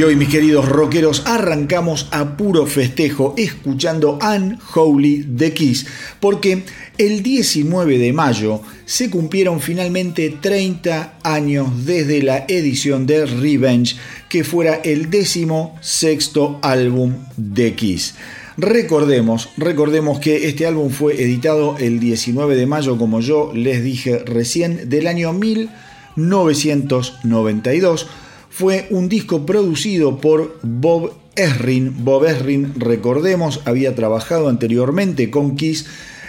[0.00, 5.84] Y hoy, mis queridos rockeros, arrancamos a puro festejo escuchando Unholy The Kiss,
[6.20, 6.62] porque
[6.96, 13.96] el 19 de mayo se cumplieron finalmente 30 años desde la edición de Revenge,
[14.30, 18.14] que fuera el décimo sexto álbum de Kiss.
[18.56, 24.20] Recordemos, recordemos que este álbum fue editado el 19 de mayo, como yo les dije
[24.20, 28.06] recién, del año 1992
[28.60, 32.04] fue un disco producido por Bob Esrin.
[32.04, 35.86] Bob Esrin, recordemos, había trabajado anteriormente con Kiss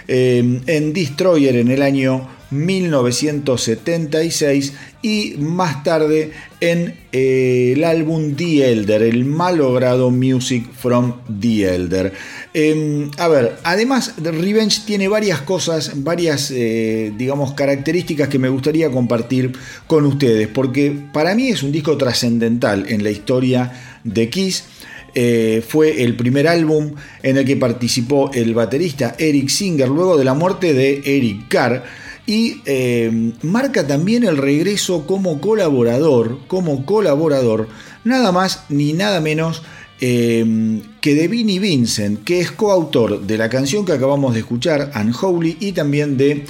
[0.07, 8.71] eh, en Destroyer en el año 1976 y más tarde en eh, el álbum The
[8.71, 12.13] Elder, el malogrado Music from The Elder.
[12.53, 18.91] Em, a ver, además Revenge tiene varias cosas, varias, eh, digamos, características que me gustaría
[18.91, 19.53] compartir
[19.87, 23.71] con ustedes, porque para mí es un disco trascendental en la historia
[24.03, 24.65] de Kiss.
[25.13, 30.23] Eh, fue el primer álbum en el que participó el baterista Eric Singer luego de
[30.23, 31.83] la muerte de Eric Carr
[32.31, 37.67] y eh, marca también el regreso como colaborador, como colaborador,
[38.05, 39.63] nada más ni nada menos
[39.99, 44.93] eh, que de Vinnie Vincent, que es coautor de la canción que acabamos de escuchar,
[44.95, 46.45] Unholy, y también de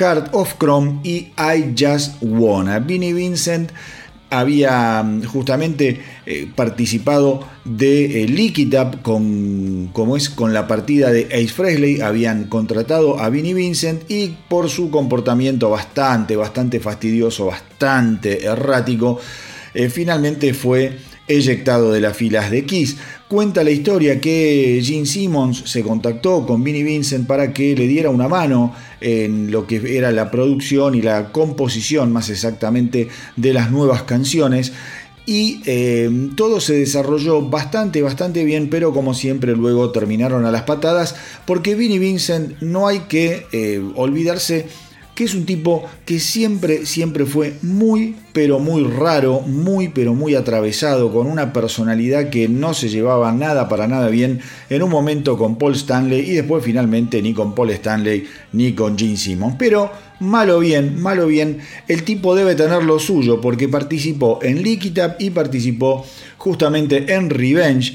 [0.00, 2.80] Heart of Chrome y I Just Wanna.
[2.80, 3.70] Vinnie Vincent
[4.30, 11.48] había mm, justamente eh, participado de eh, con, como es, con la partida de Ace
[11.48, 19.18] Frehley, habían contratado a Vinnie Vincent y por su comportamiento bastante, bastante fastidioso, bastante errático,
[19.74, 20.96] eh, finalmente fue
[21.30, 22.96] eyectado de las filas de Kiss.
[23.28, 28.10] Cuenta la historia que Gene Simmons se contactó con Vinnie Vincent para que le diera
[28.10, 33.70] una mano en lo que era la producción y la composición más exactamente de las
[33.70, 34.72] nuevas canciones
[35.26, 40.62] y eh, todo se desarrolló bastante, bastante bien, pero como siempre luego terminaron a las
[40.62, 41.14] patadas,
[41.46, 44.66] porque Vinnie Vincent no hay que eh, olvidarse
[45.20, 50.34] que es un tipo que siempre, siempre fue muy, pero muy raro, muy, pero muy
[50.34, 54.40] atravesado, con una personalidad que no se llevaba nada para nada bien
[54.70, 58.24] en un momento con Paul Stanley y después finalmente ni con Paul Stanley
[58.54, 59.56] ni con Gene Simmons.
[59.58, 64.90] Pero malo bien, malo bien, el tipo debe tener lo suyo porque participó en Lick
[65.18, 66.02] y participó
[66.38, 67.92] justamente en Revenge.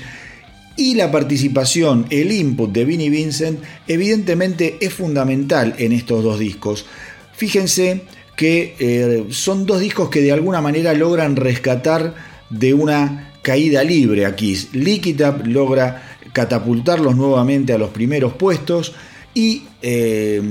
[0.78, 6.86] Y la participación, el input de Vinnie Vincent, evidentemente es fundamental en estos dos discos.
[7.36, 8.02] Fíjense
[8.36, 12.16] que eh, son dos discos que de alguna manera logran rescatar
[12.50, 14.58] de una caída libre aquí.
[14.74, 18.94] Lick logra catapultarlos nuevamente a los primeros puestos
[19.34, 20.42] y eh,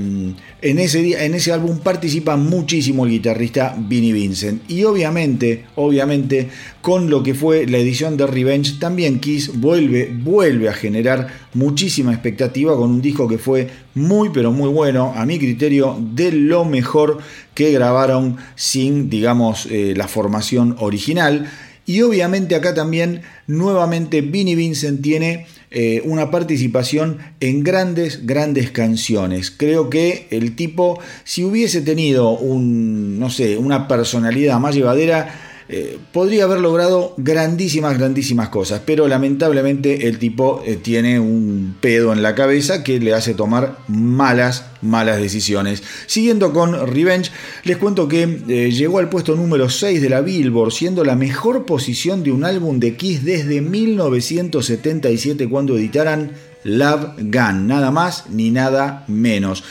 [0.65, 4.63] en, ese, en ese álbum participa muchísimo el guitarrista Vinnie Vincent.
[4.67, 6.49] Y obviamente, obviamente,
[6.81, 12.13] con lo que fue la edición de Revenge, también Kiss vuelve, vuelve a generar muchísima
[12.13, 16.65] expectativa con un disco que fue muy, pero muy bueno, a mi criterio, de lo
[16.65, 17.19] mejor
[17.53, 21.47] que grabaron sin, digamos, eh, la formación original.
[21.85, 29.51] Y obviamente acá también, nuevamente, Vinnie Vincent tiene eh, una participación en grandes, grandes canciones.
[29.51, 35.97] Creo que el tipo, si hubiese tenido un, no sé, una personalidad más llevadera, eh,
[36.11, 42.21] podría haber logrado grandísimas, grandísimas cosas, pero lamentablemente el tipo eh, tiene un pedo en
[42.21, 45.81] la cabeza que le hace tomar malas, malas decisiones.
[46.05, 47.31] Siguiendo con Revenge,
[47.63, 51.65] les cuento que eh, llegó al puesto número 6 de la Billboard, siendo la mejor
[51.65, 56.33] posición de un álbum de Kiss desde 1977 cuando editaran
[56.63, 59.63] Love Gun, nada más ni nada menos.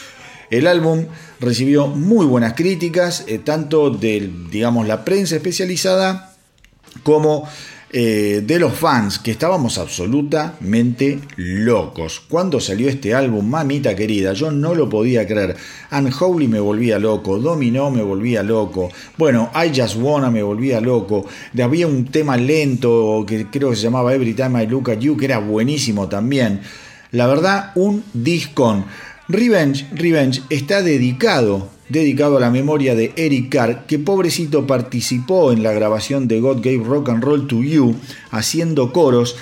[0.50, 1.06] El álbum
[1.41, 6.35] recibió muy buenas críticas, eh, tanto de digamos, la prensa especializada
[7.02, 7.49] como
[7.96, 12.20] eh, de los fans, que estábamos absolutamente locos.
[12.29, 15.55] Cuando salió este álbum, mamita querida, yo no lo podía creer.
[15.93, 21.25] Unholy me volvía loco, Domino me volvía loco, bueno, I Just Wanna me volvía loco.
[21.56, 25.17] Había un tema lento que creo que se llamaba Every Time I Look at You,
[25.17, 26.62] que era buenísimo también.
[27.12, 28.87] La verdad, un discón.
[29.29, 35.62] Revenge, Revenge está dedicado, dedicado a la memoria de Eric Carr, que pobrecito participó en
[35.62, 37.97] la grabación de God Gave Rock and Roll to You,
[38.31, 39.37] haciendo coros,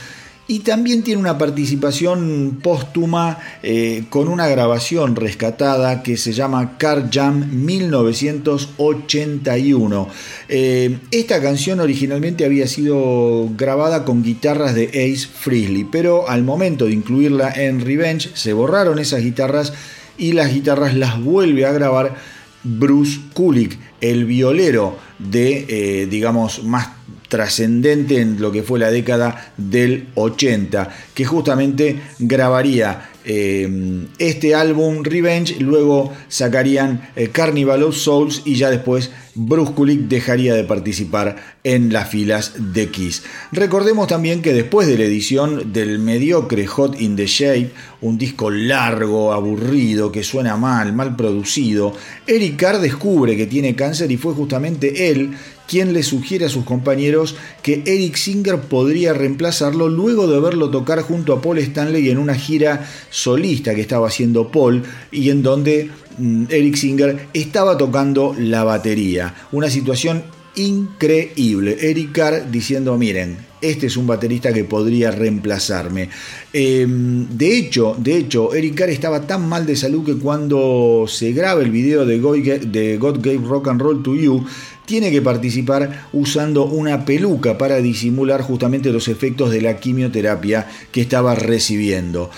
[0.48, 7.10] y también tiene una participación póstuma eh, con una grabación rescatada que se llama Car
[7.10, 10.08] Jam 1981.
[10.48, 16.84] Eh, esta canción originalmente había sido grabada con guitarras de Ace Frehley, pero al momento
[16.86, 19.72] de incluirla en Revenge se borraron esas guitarras
[20.18, 22.16] y las guitarras las vuelve a grabar
[22.64, 26.88] Bruce Kulick, el violero de, eh, digamos, más
[27.32, 35.02] trascendente en lo que fue la década del 80, que justamente grabaría eh, este álbum
[35.02, 41.36] Revenge, luego sacarían eh, Carnival of Souls y ya después Bruce Kulick dejaría de participar
[41.64, 43.22] en las filas de Kiss.
[43.52, 47.70] Recordemos también que después de la edición del mediocre Hot in the Shape,
[48.02, 51.94] un disco largo, aburrido, que suena mal, mal producido,
[52.26, 55.32] Eric Carr descubre que tiene cáncer y fue justamente él
[55.68, 61.02] quien le sugiere a sus compañeros que Eric Singer podría reemplazarlo luego de verlo tocar
[61.02, 65.90] junto a Paul Stanley en una gira solista que estaba haciendo Paul y en donde
[66.18, 69.34] mm, Eric Singer estaba tocando la batería.
[69.52, 70.22] Una situación
[70.54, 71.78] increíble.
[71.80, 76.08] Eric Carr diciendo, miren, este es un baterista que podría reemplazarme.
[76.52, 81.32] Em, de hecho, de hecho, Eric Carr estaba tan mal de salud que cuando se
[81.32, 84.44] graba el video de God Gave Rock and Roll to You,
[84.92, 91.00] tiene que participar usando una peluca para disimular justamente los efectos de la quimioterapia que
[91.00, 92.28] estaba recibiendo.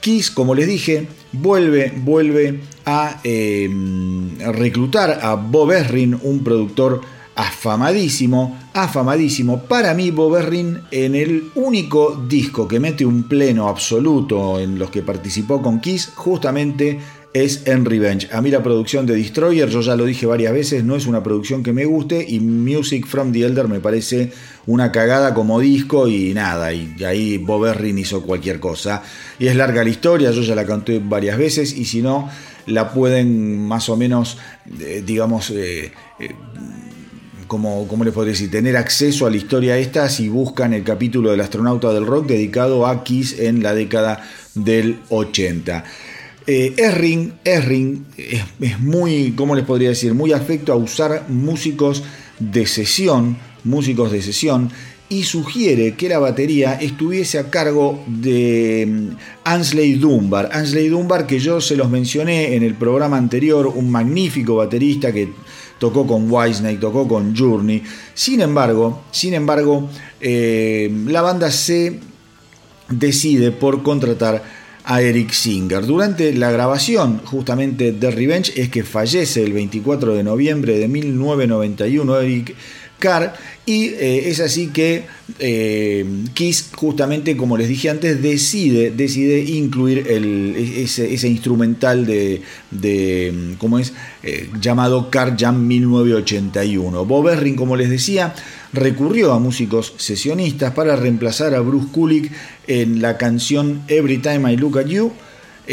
[0.00, 7.02] Kiss, como les dije, vuelve, vuelve a em, reclutar a Bob Esrin, un productor
[7.36, 9.62] afamadísimo, afamadísimo.
[9.62, 14.90] Para mí, Bob Esrin, en el único disco que mete un pleno absoluto en los
[14.90, 16.98] que participó con Kiss, justamente
[17.34, 18.28] es en Revenge.
[18.32, 21.22] A mí la producción de Destroyer, yo ya lo dije varias veces, no es una
[21.22, 24.32] producción que me guste y Music from the Elder me parece
[24.66, 29.02] una cagada como disco y nada, y, ahí Bob Errin hizo cualquier cosa.
[29.38, 32.28] Y es larga la historia, yo ya la conté varias veces y si no,
[32.66, 34.38] la pueden más o menos,
[34.80, 36.34] eh, digamos, eh, eh,
[37.46, 38.50] como, ¿cómo les podría decir?
[38.50, 42.86] Tener acceso a la historia esta si buscan el capítulo del astronauta del rock dedicado
[42.86, 44.22] a Kiss en la década
[44.54, 45.84] del 80.
[46.46, 50.14] Eh, Erring, es, muy, ¿cómo les podría decir?
[50.14, 52.02] Muy afecto a usar músicos
[52.38, 54.70] de sesión, músicos de sesión,
[55.08, 60.48] y sugiere que la batería estuviese a cargo de mm, Ansley Dunbar.
[60.52, 65.28] Ansley Dunbar, que yo se los mencioné en el programa anterior, un magnífico baterista que
[65.78, 67.82] tocó con Whitesnake, tocó con Journey.
[68.14, 69.88] Sin embargo, sin embargo,
[70.20, 72.00] eh, la banda se
[72.88, 75.86] decide por contratar a Eric Singer.
[75.86, 82.20] Durante la grabación justamente de Revenge es que fallece el 24 de noviembre de 1991
[82.20, 82.54] Eric
[83.64, 85.04] Y eh, es así que
[85.38, 86.04] eh,
[86.34, 93.78] Kiss justamente como les dije antes decide, decide incluir el, ese, instrumental de, de ¿cómo
[93.78, 93.92] es?
[94.22, 97.04] Eh, llamado Car Jam 1981.
[97.04, 98.34] Bob Erring como les decía
[98.72, 102.32] recurrió a músicos sesionistas para reemplazar a Bruce Kulick
[102.66, 105.12] en la canción Every Time I Look at You.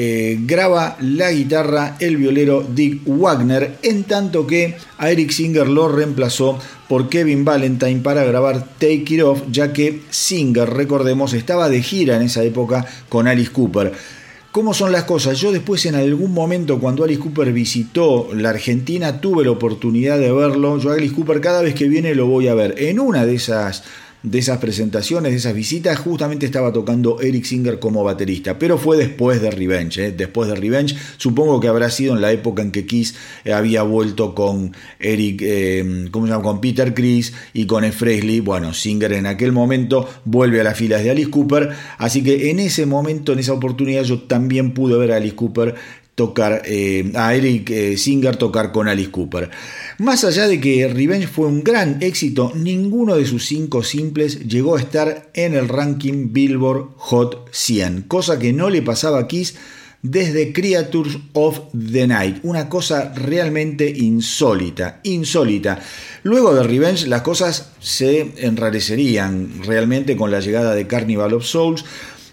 [0.02, 5.90] Eh, graba la guitarra el violero Dick Wagner, en tanto que a Eric Singer lo
[5.90, 11.84] reemplazó por Kevin Valentine para grabar Take It Off, ya que Singer, recordemos, estaba de
[11.84, 13.92] gira en esa época con Alice Cooper.
[14.54, 15.38] ¿Cómo son las cosas?
[15.38, 20.32] Yo después en algún momento cuando Alice Cooper visitó la Argentina tuve la oportunidad de
[20.32, 20.78] verlo.
[20.78, 22.74] Yo a Alice Cooper cada vez que viene lo voy a ver.
[22.78, 23.84] En una de esas
[24.24, 28.98] de esas presentaciones, de esas visitas, justamente estaba tocando Eric Singer como baterista, pero fue
[28.98, 30.12] después de Revenge, ¿eh?
[30.12, 33.84] después de Revenge, supongo que habrá sido en la época en que Kiss eh, había
[33.84, 36.44] vuelto con Eric, eh, ¿cómo se llama?
[36.44, 37.92] Con Peter Chris y con E.
[37.92, 42.50] Fresley, bueno, Singer en aquel momento vuelve a las filas de Alice Cooper, así que
[42.50, 45.76] en ese momento, en esa oportunidad, yo también pude ver a Alice Cooper
[46.20, 46.64] tocar,
[47.16, 49.50] a Eric Singer tocar con Alice Cooper.
[50.00, 54.76] Más allá de que Revenge fue un gran éxito, ninguno de sus cinco simples llegó
[54.76, 59.56] a estar en el ranking Billboard Hot 100, cosa que no le pasaba a Kiss
[60.02, 65.80] desde Creatures of the Night, una cosa realmente insólita, insólita.
[66.24, 71.86] Luego de Revenge las cosas se enrarecerían realmente con la llegada de Carnival of Souls,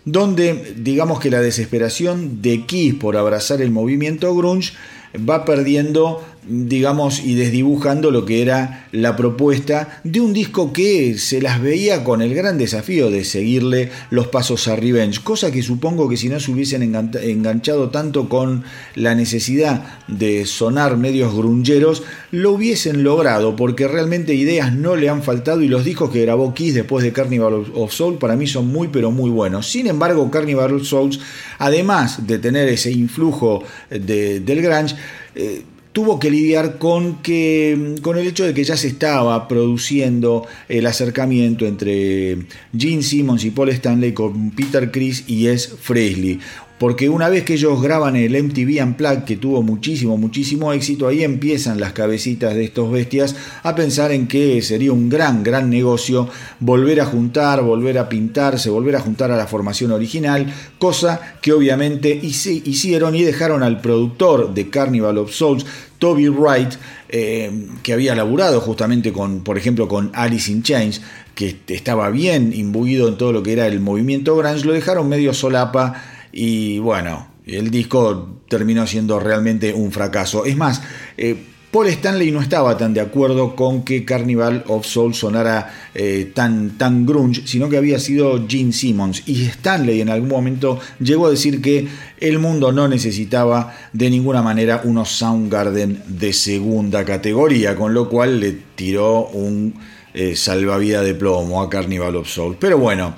[0.07, 4.73] donde digamos que la desesperación de Kiss por abrazar el movimiento grunge
[5.17, 11.41] va perdiendo digamos, y desdibujando lo que era la propuesta de un disco que se
[11.41, 16.09] las veía con el gran desafío de seguirle los pasos a Revenge, cosa que supongo
[16.09, 22.53] que si no se hubiesen enganchado tanto con la necesidad de sonar medios grungeros, lo
[22.53, 26.75] hubiesen logrado, porque realmente ideas no le han faltado y los discos que grabó Kiss
[26.75, 29.71] después de Carnival of Soul para mí son muy pero muy buenos.
[29.71, 31.19] Sin embargo, Carnival of Souls,
[31.59, 34.97] además de tener ese influjo de, del grunge,
[35.35, 35.63] eh,
[35.97, 40.87] tuvo que lidiar con, que, con el hecho de que ya se estaba produciendo el
[40.87, 42.37] acercamiento entre
[42.77, 46.39] Gene Simmons y Paul Stanley con Peter Chris y Es Fresley
[46.79, 51.25] porque una vez que ellos graban el MTV Unplugged, que tuvo muchísimo, muchísimo éxito, ahí
[51.25, 56.29] empiezan las cabecitas de estos bestias a pensar en que sería un gran, gran negocio
[56.61, 61.53] volver a juntar, volver a pintarse, volver a juntar a la formación original, cosa que
[61.53, 65.65] obviamente hicieron y dejaron al productor de Carnival of Souls,
[65.99, 66.75] Toby Wright,
[67.09, 67.51] eh,
[67.83, 71.01] que había laburado justamente con, por ejemplo, con Alice in Chains,
[71.35, 75.33] que estaba bien imbuido en todo lo que era el movimiento grunge, lo dejaron medio
[75.33, 80.45] solapa y bueno, el disco terminó siendo realmente un fracaso.
[80.45, 80.83] Es más,
[81.17, 81.35] eh,
[81.71, 86.77] Paul Stanley no estaba tan de acuerdo con que Carnival of Soul sonara eh, tan,
[86.77, 89.23] tan grunge, sino que había sido Gene Simmons.
[89.27, 91.89] Y Stanley en algún momento llegó a decir que
[92.21, 98.41] el mundo no necesitaba de ninguna manera unos Soundgarden de segunda categoría, con lo cual
[98.41, 99.75] le tiró un
[100.13, 102.59] eh, salvavidas de plomo a Carnival of Soul.
[102.61, 103.15] Pero bueno.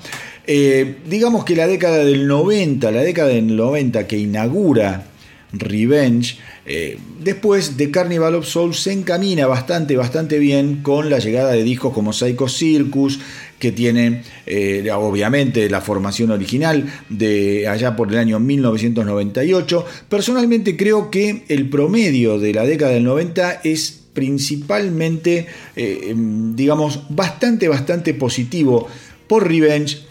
[0.51, 5.05] Eh, digamos que la década del 90, la década del 90 que inaugura
[5.53, 11.51] Revenge, eh, después de Carnival of Souls se encamina bastante, bastante bien con la llegada
[11.51, 13.19] de discos como Psycho Circus,
[13.59, 19.85] que tiene eh, obviamente la formación original de allá por el año 1998.
[20.09, 28.15] Personalmente creo que el promedio de la década del 90 es principalmente, digamos, bastante, bastante
[28.15, 28.87] positivo
[29.27, 30.08] por Revenge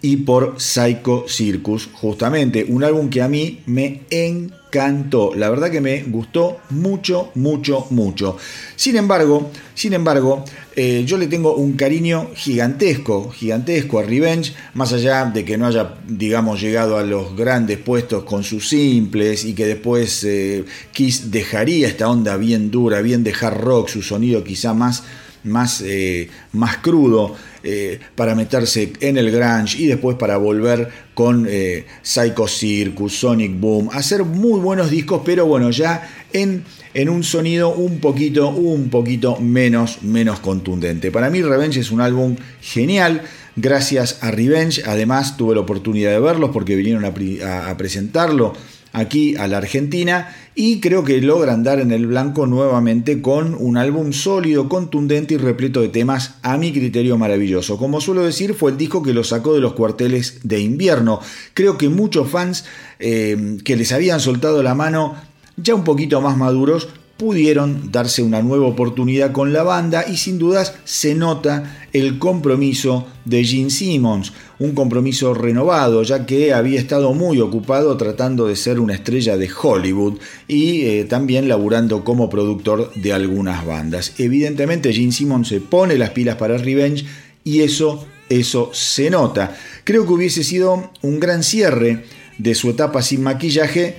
[0.00, 5.34] y por Psycho Circus, justamente un álbum que a mí me encantó.
[5.34, 8.36] La verdad que me gustó mucho, mucho, mucho.
[8.76, 10.44] Sin embargo, sin embargo,
[10.76, 15.66] eh, yo le tengo un cariño gigantesco, gigantesco a Revenge, más allá de que no
[15.66, 21.30] haya, digamos, llegado a los grandes puestos con sus simples y que después eh, Kiss
[21.30, 25.02] dejaría esta onda bien dura, bien de hard rock, su sonido quizá más
[25.44, 31.46] más, eh, más crudo eh, para meterse en el grunge y después para volver con
[31.48, 37.24] eh, Psycho Circus, Sonic Boom, hacer muy buenos discos, pero bueno, ya en, en un
[37.24, 41.10] sonido un poquito, un poquito menos, menos contundente.
[41.10, 43.22] Para mí Revenge es un álbum genial.
[43.56, 48.52] Gracias a Revenge, además tuve la oportunidad de verlos porque vinieron a presentarlo
[48.92, 53.76] aquí a la Argentina y creo que logran dar en el blanco nuevamente con un
[53.76, 57.78] álbum sólido, contundente y repleto de temas a mi criterio maravilloso.
[57.78, 61.20] Como suelo decir, fue el disco que lo sacó de los cuarteles de invierno.
[61.54, 62.64] Creo que muchos fans
[62.98, 65.14] eh, que les habían soltado la mano
[65.56, 70.38] ya un poquito más maduros pudieron darse una nueva oportunidad con la banda y sin
[70.38, 77.12] dudas se nota el compromiso de Gene Simmons, un compromiso renovado ya que había estado
[77.14, 82.92] muy ocupado tratando de ser una estrella de Hollywood y eh, también laburando como productor
[82.94, 84.14] de algunas bandas.
[84.18, 87.04] Evidentemente Gene Simmons se pone las pilas para Revenge
[87.44, 89.56] y eso, eso se nota.
[89.84, 92.04] Creo que hubiese sido un gran cierre
[92.38, 93.96] de su etapa sin maquillaje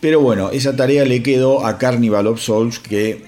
[0.00, 3.22] pero bueno, esa tarea le quedó a Carnival of Souls que,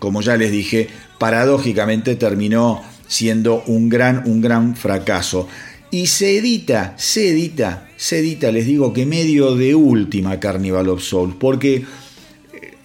[0.00, 0.88] como ya les dije,
[1.18, 5.48] paradójicamente terminó siendo un gran, un gran fracaso.
[5.90, 11.02] Y se edita, se edita, se edita, les digo que medio de última Carnival of
[11.02, 11.84] Souls, porque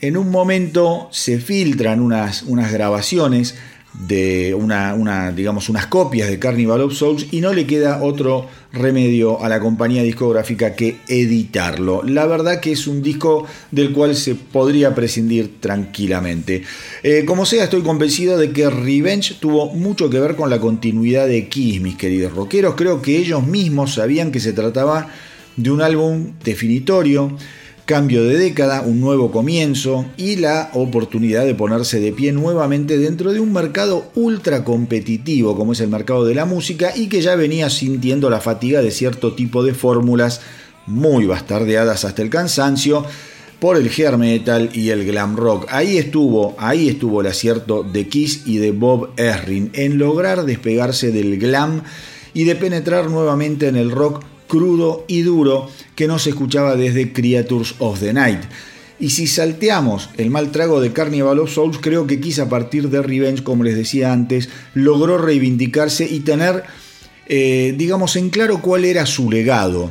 [0.02, 3.56] en un momento se filtran unas, unas grabaciones
[3.94, 9.44] de una, digamos, unas copias de Carnival of Souls y no le queda otro remedio
[9.44, 12.02] a la compañía discográfica que editarlo.
[12.04, 16.64] La verdad que es un disco del cual se podría prescindir tranquilamente.
[17.04, 21.28] Eh, como sea, estoy convencido de que Revenge tuvo mucho que ver con la continuidad
[21.28, 22.76] de Kiss, mis queridos rockeros.
[22.76, 25.10] Creo que ellos mismos sabían que se trataba
[25.58, 27.36] de un álbum definitorio
[27.92, 33.34] cambio de década, un nuevo comienzo y la oportunidad de ponerse de pie nuevamente dentro
[33.34, 37.36] de un mercado ultra competitivo como es el mercado de la música y que ya
[37.36, 40.40] venía sintiendo la fatiga de cierto tipo de fórmulas
[40.88, 43.04] muy bastardeadas hasta el cansancio
[43.60, 45.66] por el hair metal y el glam rock.
[45.68, 51.12] Ahí estuvo, ahí estuvo el acierto de Kiss y de Bob Erring en lograr despegarse
[51.12, 51.84] del glam
[52.34, 57.14] y de penetrar nuevamente en el rock crudo y duro que no se escuchaba desde
[57.14, 58.42] Creatures of the Night.
[59.00, 62.90] Y si salteamos el mal trago de Carnival of Souls, creo que quizá a partir
[62.90, 66.66] de Revenge, como les decía antes, logró reivindicarse y tener,
[67.28, 69.90] eh, digamos, en claro cuál era su legado.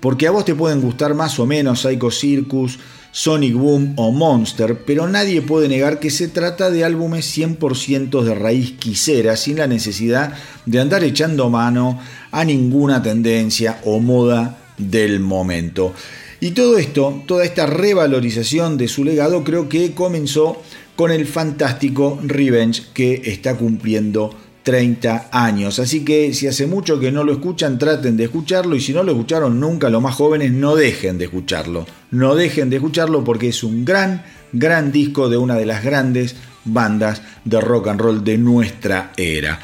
[0.00, 2.80] Porque a vos te pueden gustar más o menos Psycho Circus,
[3.12, 8.34] Sonic Boom o Monster, pero nadie puede negar que se trata de álbumes 100% de
[8.34, 10.34] raíz quisera, sin la necesidad
[10.66, 15.92] de andar echando mano a ninguna tendencia o moda del momento.
[16.40, 20.62] Y todo esto, toda esta revalorización de su legado creo que comenzó
[20.94, 25.78] con el fantástico Revenge que está cumpliendo 30 años.
[25.78, 29.02] Así que si hace mucho que no lo escuchan, traten de escucharlo y si no
[29.02, 31.86] lo escucharon nunca, los más jóvenes, no dejen de escucharlo.
[32.10, 36.36] No dejen de escucharlo porque es un gran, gran disco de una de las grandes
[36.64, 39.58] bandas de rock and roll de nuestra era.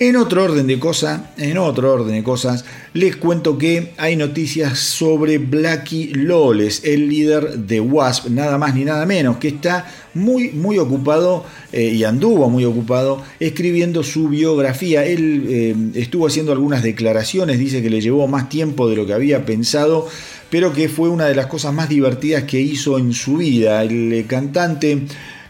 [0.00, 4.80] En otro orden de cosas, en otro orden de cosas, les cuento que hay noticias
[4.80, 10.50] sobre Blackie Lawless, el líder de Wasp, nada más ni nada menos, que está muy,
[10.50, 15.04] muy ocupado eh, y anduvo muy ocupado escribiendo su biografía.
[15.04, 19.12] Él eh, estuvo haciendo algunas declaraciones, dice que le llevó más tiempo de lo que
[19.12, 20.08] había pensado,
[20.50, 23.80] pero que fue una de las cosas más divertidas que hizo en su vida.
[23.82, 25.02] El cantante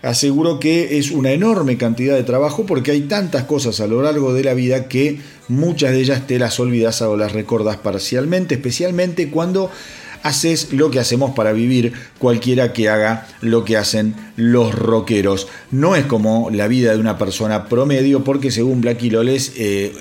[0.04, 4.34] aseguró que es una enorme cantidad de trabajo porque hay tantas cosas a lo largo
[4.34, 9.30] de la vida que muchas de ellas te las olvidas o las recordas parcialmente, especialmente
[9.30, 9.70] cuando
[10.24, 15.48] haces lo que hacemos para vivir, cualquiera que haga lo que hacen los rockeros.
[15.70, 19.92] No es como la vida de una persona promedio, porque según Blacky Loles, eh,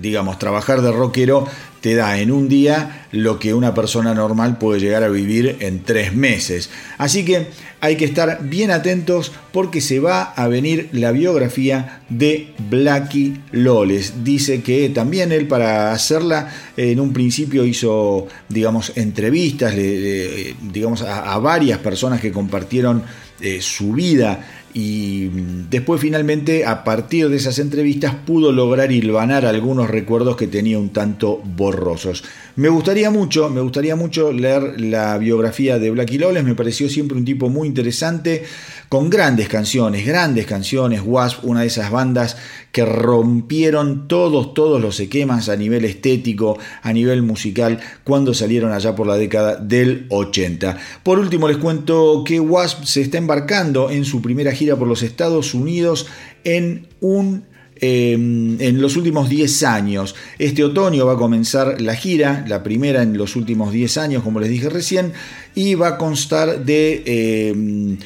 [0.00, 1.46] digamos, trabajar de rockero
[1.80, 5.82] te da en un día lo que una persona normal puede llegar a vivir en
[5.82, 6.70] tres meses.
[6.98, 7.46] Así que
[7.80, 14.24] hay que estar bien atentos porque se va a venir la biografía de Blackie Loles.
[14.24, 21.78] Dice que también él para hacerla en un principio hizo, digamos, entrevistas, digamos, a varias
[21.78, 23.02] personas que compartieron
[23.40, 24.44] eh, su vida.
[24.74, 25.28] Y
[25.70, 30.90] después finalmente a partir de esas entrevistas pudo lograr hilvanar algunos recuerdos que tenía un
[30.90, 32.22] tanto borrosos.
[32.56, 37.16] Me gustaría mucho, me gustaría mucho leer la biografía de Blackie Lawless, me pareció siempre
[37.16, 38.44] un tipo muy interesante,
[38.88, 42.36] con grandes canciones, grandes canciones, Wasp, una de esas bandas
[42.72, 48.94] que rompieron todos, todos los esquemas a nivel estético, a nivel musical, cuando salieron allá
[48.94, 50.78] por la década del 80.
[51.02, 55.02] Por último les cuento que Wasp se está embarcando en su primera gira por los
[55.02, 56.06] Estados Unidos
[56.44, 57.44] en un
[57.80, 60.16] Em, en los últimos 10 años.
[60.38, 64.40] Este otoño va a comenzar la gira, la primera en los últimos 10 años, como
[64.40, 65.12] les dije recién,
[65.54, 67.98] y va a constar de em,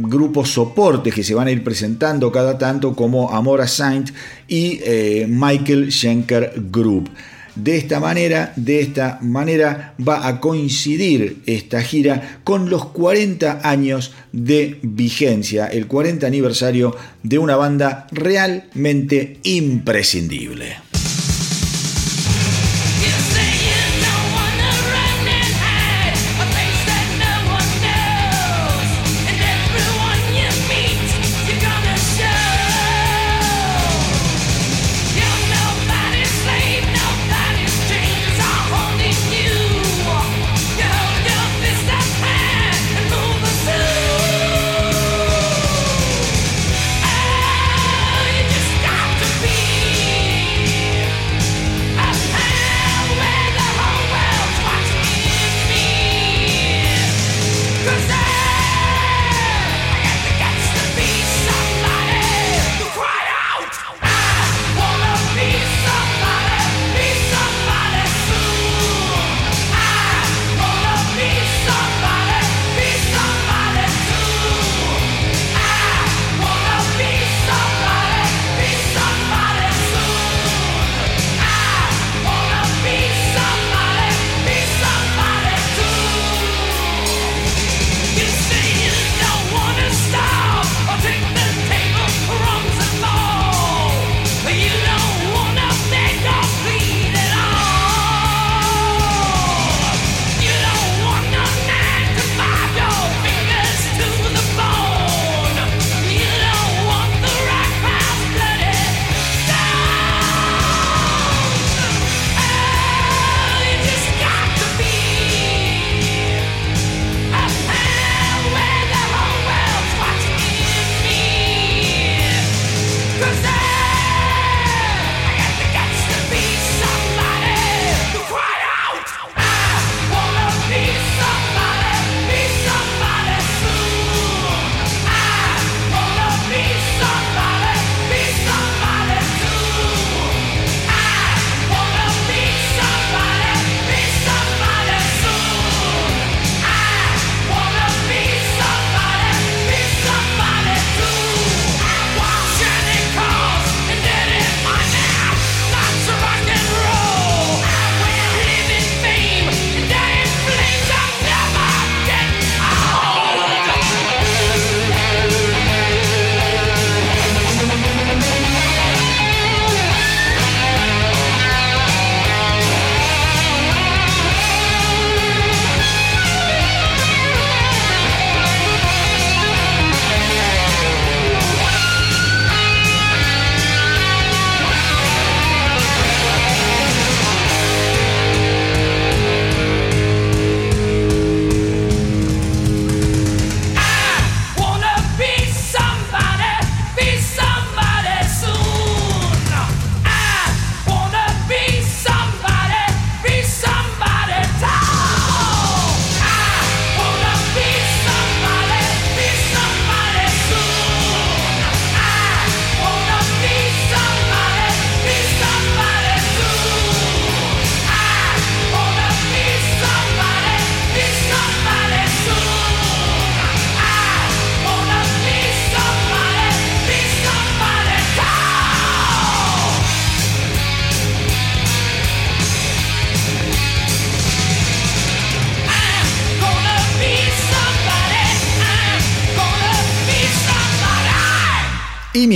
[0.00, 4.10] grupos soportes que se van a ir presentando cada tanto, como Amora Saint
[4.48, 7.10] y eh, Michael Schenker Group.
[7.54, 14.12] De esta manera, de esta manera va a coincidir esta gira con los 40 años
[14.32, 20.81] de vigencia, el 40 aniversario de una banda realmente imprescindible.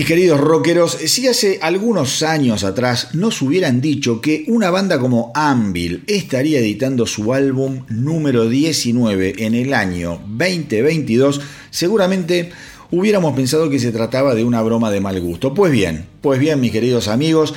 [0.07, 6.05] Queridos rockeros, si hace algunos años atrás nos hubieran dicho que una banda como Anvil
[6.07, 11.41] estaría editando su álbum número 19 en el año 2022,
[11.71, 12.51] seguramente
[12.93, 15.53] hubiéramos pensado que se trataba de una broma de mal gusto.
[15.55, 17.53] Pues bien, pues bien mis queridos amigos,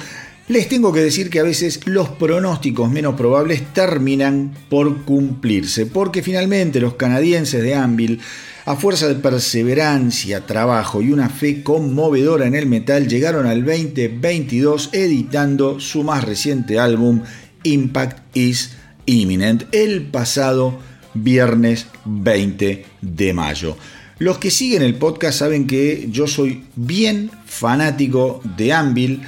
[0.47, 6.23] les tengo que decir que a veces los pronósticos menos probables terminan por cumplirse, porque
[6.23, 8.19] finalmente los canadienses de Anvil
[8.69, 14.91] a fuerza de perseverancia, trabajo y una fe conmovedora en el metal, llegaron al 2022
[14.91, 17.23] editando su más reciente álbum,
[17.63, 18.73] Impact is
[19.07, 20.77] Imminent, el pasado
[21.15, 23.75] viernes 20 de mayo.
[24.19, 29.23] Los que siguen el podcast saben que yo soy bien fanático de Anvil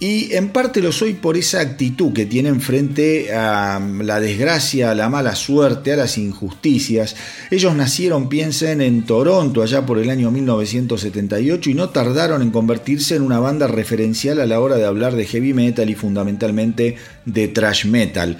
[0.00, 4.94] y en parte lo soy por esa actitud que tienen frente a la desgracia, a
[4.94, 7.14] la mala suerte, a las injusticias.
[7.50, 13.16] Ellos nacieron, piensen, en Toronto allá por el año 1978 y no tardaron en convertirse
[13.16, 17.48] en una banda referencial a la hora de hablar de heavy metal y fundamentalmente de
[17.48, 18.38] thrash metal.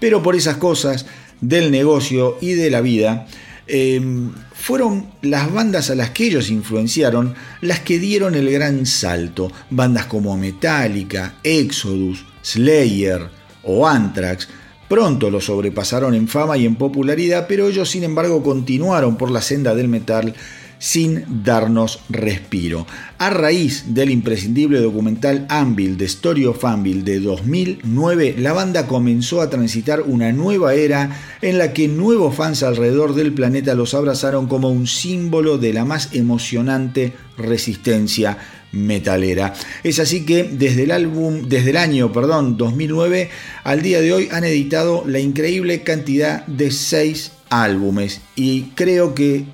[0.00, 1.06] Pero por esas cosas
[1.40, 3.26] del negocio y de la vida,
[3.68, 9.50] Em, fueron las bandas a las que ellos influenciaron las que dieron el gran salto.
[9.70, 13.28] Bandas como Metallica, Exodus, Slayer
[13.62, 14.48] o Anthrax
[14.88, 19.42] pronto lo sobrepasaron en fama y en popularidad, pero ellos sin embargo continuaron por la
[19.42, 20.34] senda del metal
[20.78, 22.86] sin darnos respiro.
[23.18, 29.40] A raíz del imprescindible documental Anvil de Story of Anvil de 2009, la banda comenzó
[29.40, 31.10] a transitar una nueva era
[31.42, 35.84] en la que nuevos fans alrededor del planeta los abrazaron como un símbolo de la
[35.84, 38.38] más emocionante resistencia
[38.72, 39.54] metalera.
[39.82, 43.30] Es así que desde el álbum, desde el año, perdón, 2009
[43.64, 49.46] al día de hoy han editado la increíble cantidad de seis álbumes y creo que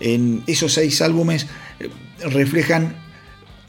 [0.00, 1.46] en esos seis álbumes
[1.78, 1.88] eh,
[2.30, 2.96] reflejan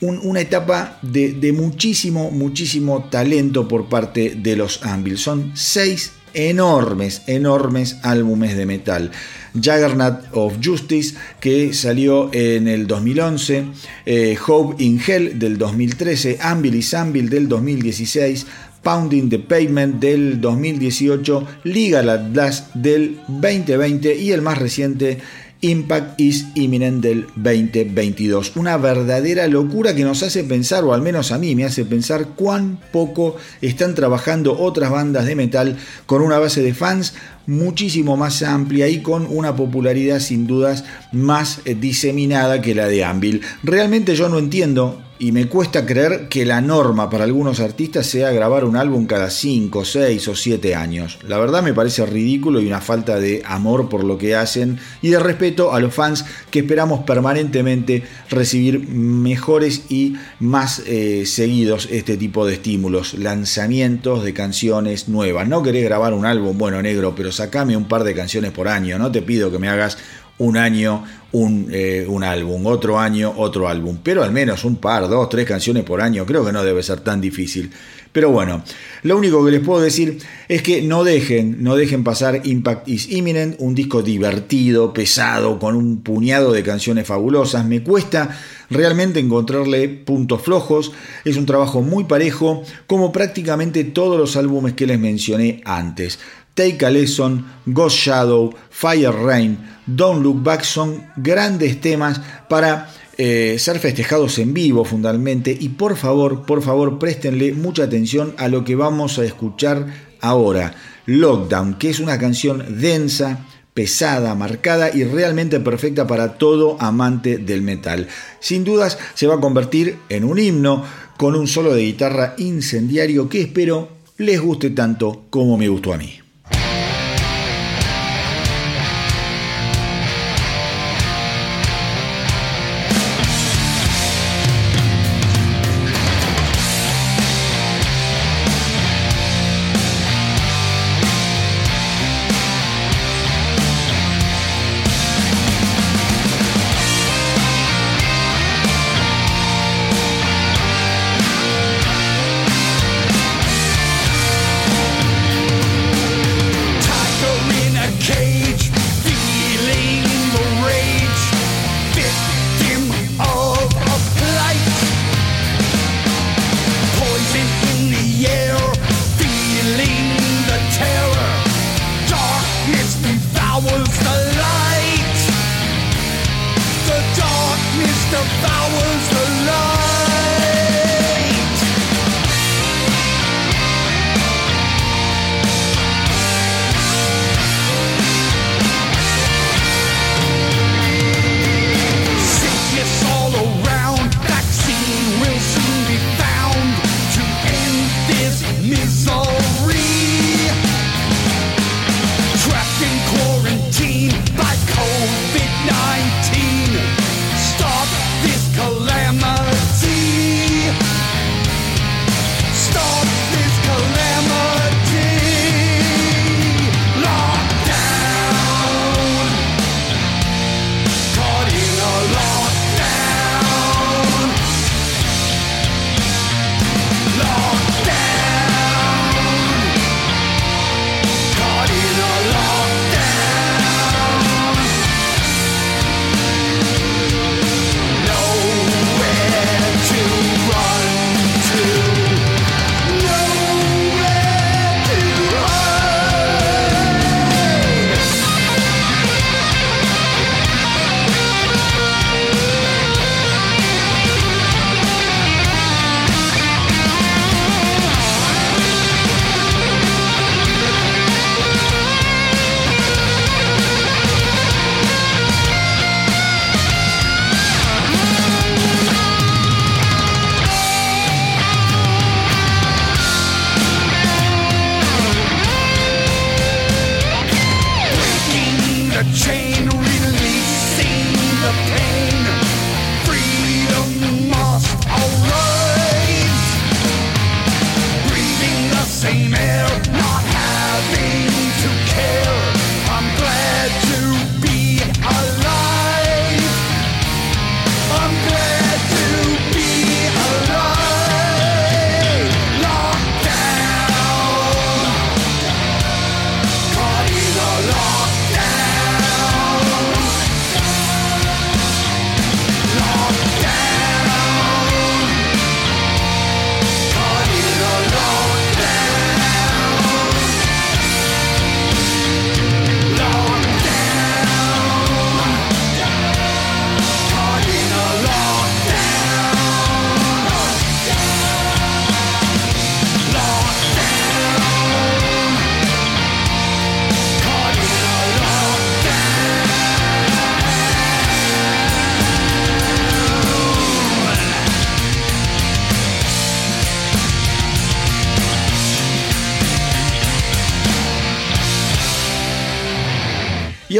[0.01, 5.19] una etapa de, muchísimo, muchísimo talento por parte de los Anvil.
[5.19, 9.11] Son seis enormes, enormes álbumes de metal.
[9.53, 13.65] Juggernaut of Justice, que salió en el 2011,
[14.05, 18.47] eh, Hope in Hell del 2013, Anvil y Anvil del 2016,
[18.81, 25.19] Pounding the Pavement del 2018, Legal at Last del 2020 y el más reciente
[25.61, 28.55] Impact is Imminent del 2022.
[28.55, 32.29] Una verdadera locura que nos hace pensar, o al menos a mí me hace pensar,
[32.29, 37.13] cuán poco están trabajando otras bandas de metal con una base de fans
[37.45, 43.41] muchísimo más amplia y con una popularidad sin dudas más diseminada que la de Anvil.
[43.63, 48.31] Realmente yo no entiendo y me cuesta creer que la norma para algunos artistas sea
[48.31, 51.19] grabar un álbum cada 5, 6 o 7 años.
[51.27, 55.09] La verdad me parece ridículo y una falta de amor por lo que hacen y
[55.09, 62.17] de respeto a los fans que esperamos permanentemente recibir mejores y más eh, seguidos este
[62.17, 65.47] tipo de estímulos, lanzamientos de canciones nuevas.
[65.47, 68.97] No querés grabar un álbum bueno negro, pero sacame un par de canciones por año,
[68.97, 69.99] no te pido que me hagas
[70.41, 75.29] un año eh, un, álbum, otro año otro álbum, pero al menos un par, dos,
[75.29, 77.71] tres canciones por año, creo que no debe ser tan difícil.
[78.11, 78.61] Pero bueno,
[79.03, 80.17] lo único que les puedo decir
[80.49, 85.77] es que no dejen, no dejen pasar Impact is Imminent, un disco divertido, pesado, con
[85.77, 87.65] un puñado de canciones fabulosas.
[87.65, 88.37] Me cuesta
[88.69, 90.91] realmente encontrarle puntos flojos,
[91.23, 96.19] es un trabajo muy parejo, como prácticamente todos los álbumes que les mencioné antes.
[96.53, 103.57] Take a Lesson, Ghost Shadow, Fire Rain, Don't Look Back son grandes temas para eh,
[103.59, 108.63] ser festejados en vivo fundamentalmente y por favor, por favor, préstenle mucha atención a lo
[108.63, 109.87] que vamos a escuchar
[110.21, 110.75] ahora.
[111.05, 117.61] Lockdown, que es una canción densa, pesada, marcada y realmente perfecta para todo amante del
[117.61, 118.07] metal.
[118.39, 120.83] Sin dudas se va a convertir en un himno
[121.17, 125.97] con un solo de guitarra incendiario que espero les guste tanto como me gustó a
[125.97, 126.20] mí.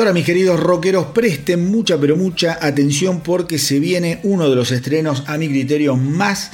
[0.01, 4.71] Ahora mis queridos rockeros, presten mucha pero mucha atención porque se viene uno de los
[4.71, 6.53] estrenos a mi criterio más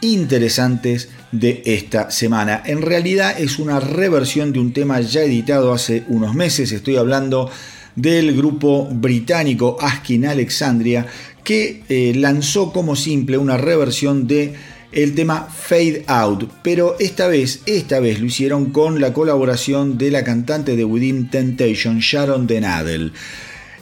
[0.00, 2.60] interesantes de esta semana.
[2.66, 7.48] En realidad es una reversión de un tema ya editado hace unos meses, estoy hablando
[7.94, 11.06] del grupo británico Askin Alexandria
[11.44, 14.54] que eh, lanzó como simple una reversión de
[14.92, 20.10] el tema Fade Out, pero esta vez, esta vez lo hicieron con la colaboración de
[20.10, 23.12] la cantante de Within Temptation, Sharon Denadel.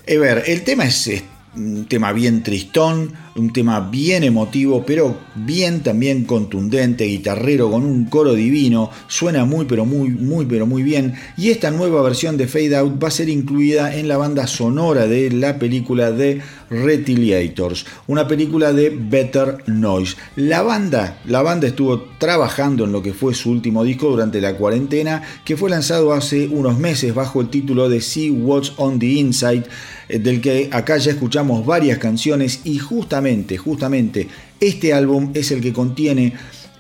[0.09, 1.11] A ver, el tema es
[1.55, 8.04] un tema bien tristón, un tema bien emotivo, pero bien también contundente, guitarrero con un
[8.06, 12.48] coro divino, suena muy pero muy muy pero muy bien y esta nueva versión de
[12.48, 16.40] Fade Out va a ser incluida en la banda sonora de la película de
[16.70, 20.16] Retaliators, una película de Better Noise.
[20.36, 24.54] La banda, la banda estuvo trabajando en lo que fue su último disco durante la
[24.56, 29.06] cuarentena, que fue lanzado hace unos meses bajo el título de See What's on the
[29.06, 29.64] Inside,
[30.08, 33.19] eh, del que acá ya escuchamos varias canciones y justamente,
[33.59, 34.28] justamente
[34.61, 36.33] este álbum es el que contiene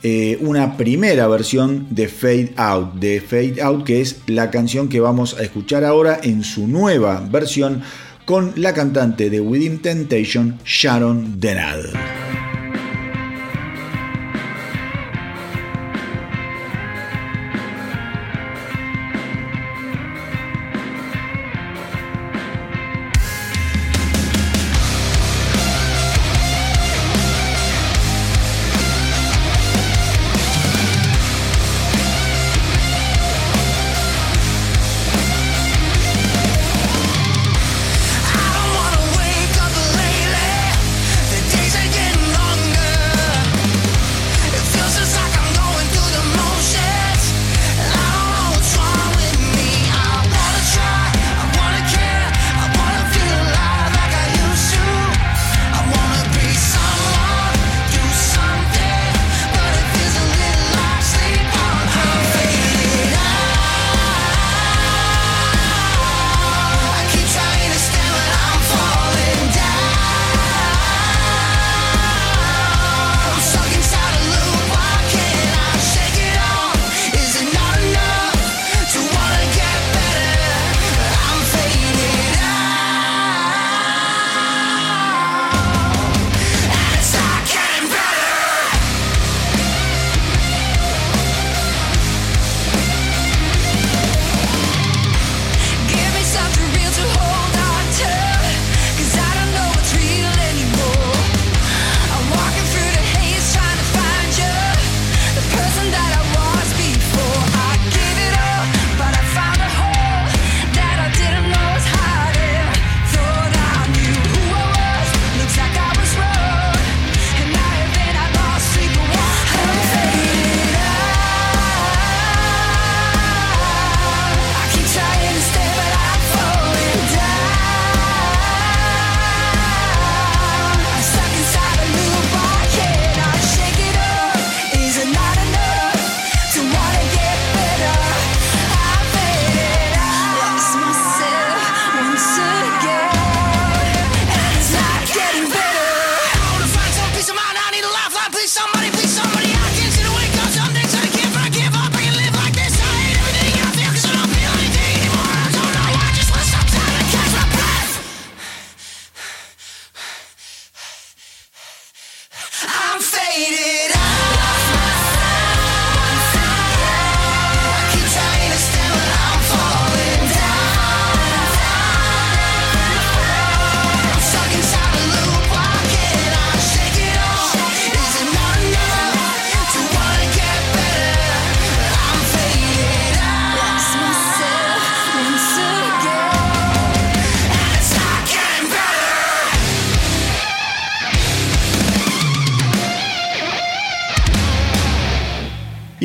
[0.02, 5.00] eh, una primera versión de Fade Out, de Fade Out que es la canción que
[5.00, 7.82] vamos a escuchar ahora en su nueva versión
[8.24, 12.29] con la cantante de Within Temptation, Sharon Denad.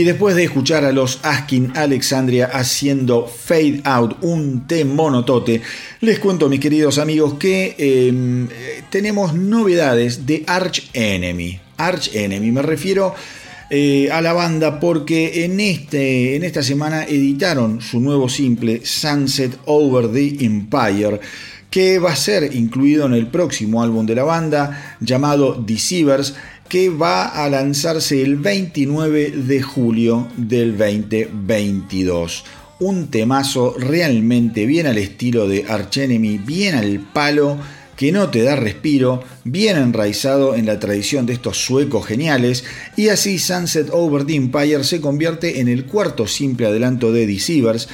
[0.06, 5.62] Después de escuchar a los Askin Alexandria haciendo Fade Out, un té monotote,
[6.02, 8.48] les cuento, mis queridos amigos, que em,
[8.92, 11.60] tenemos novedades de Arch Enemy.
[11.78, 13.16] Arch Enemy, me refiero
[13.72, 19.58] eh, a la banda porque en, este, en esta semana editaron su nuevo simple Sunset
[19.66, 21.20] Over the Empire
[21.76, 26.36] que va a ser incluido en el próximo álbum de la banda llamado Deceivers
[26.70, 32.44] que va a lanzarse el 29 de julio del 2022.
[32.80, 37.58] Un temazo realmente bien al estilo de Arch Enemy, bien al palo,
[37.96, 42.66] que no te da respiro, bien enraizado en la tradición de estos suecos geniales,
[42.98, 47.88] y así Sunset Over the Empire se convierte en el cuarto simple adelanto de Deceivers,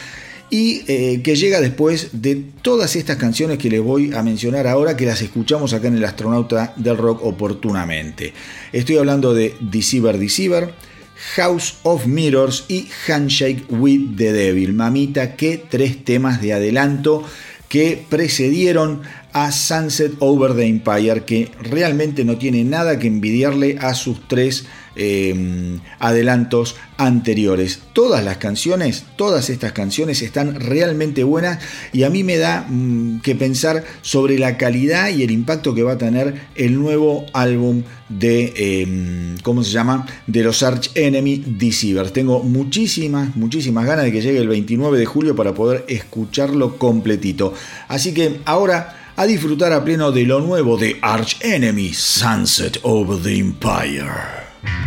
[0.52, 4.98] y eh, que llega después de todas estas canciones que les voy a mencionar ahora,
[4.98, 8.34] que las escuchamos acá en el Astronauta del Rock oportunamente.
[8.74, 10.74] Estoy hablando de Deceiver Deceiver,
[11.36, 14.74] House of Mirrors y Handshake with the Devil.
[14.74, 17.24] Mamita, qué tres temas de adelanto
[17.70, 23.94] que precedieron a Sunset Over the Empire, que realmente no tiene nada que envidiarle a
[23.94, 24.66] sus tres
[24.96, 27.82] eh, adelantos anteriores.
[27.94, 31.60] Todas las canciones, todas estas canciones están realmente buenas
[31.94, 35.84] y a mí me da mm, que pensar sobre la calidad y el impacto que
[35.84, 40.06] va a tener el nuevo álbum de, em, ¿cómo se llama?
[40.28, 42.14] De los Arch Enemy Deceivers.
[42.14, 47.54] Tengo muchísimas, muchísimas ganas de que llegue el 29 de julio para poder escucharlo completito.
[47.88, 53.22] Así que ahora a disfrutar a pleno de lo nuevo de Arch Enemy Sunset Over
[53.22, 54.41] the Empire.
[54.64, 54.78] Welcome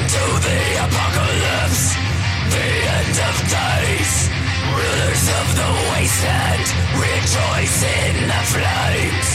[0.00, 1.92] to the apocalypse,
[2.48, 4.32] the end of days.
[4.72, 6.64] Rulers of the wasteland
[6.96, 9.28] rejoice in the flames.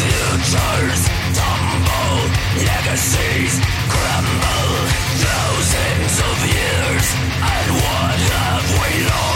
[0.00, 1.02] Futures
[1.36, 2.24] tumble,
[2.64, 3.60] legacies
[3.92, 4.88] crumble.
[5.20, 7.06] Thousands of years,
[7.36, 9.33] and what have we learned?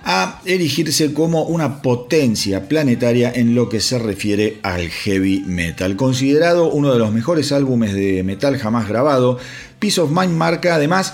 [0.09, 5.97] a erigirse como una potencia planetaria en lo que se refiere al heavy metal.
[5.97, 9.37] Considerado uno de los mejores álbumes de metal jamás grabado,
[9.79, 11.13] Peace of Mind marca además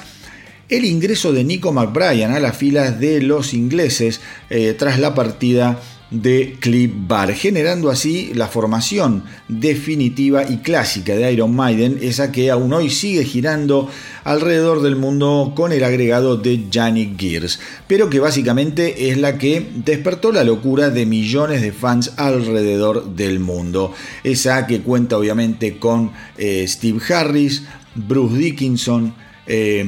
[0.70, 4.22] el ingreso de Nico McBrien a las filas de los ingleses
[4.52, 5.82] eh, tras la partida
[6.14, 12.52] de Cliff Bar, generando así la formación definitiva y clásica de Iron Maiden, esa que
[12.52, 13.90] aún hoy sigue girando
[14.24, 19.66] alrededor del mundo con el agregado de Yannick Gears, pero que básicamente es la que
[19.76, 23.94] despertó la locura de millones de fans alrededor del mundo.
[24.24, 27.64] Esa que cuenta obviamente con eh, Steve Harris,
[27.96, 29.16] Bruce Dickinson,
[29.48, 29.84] eh,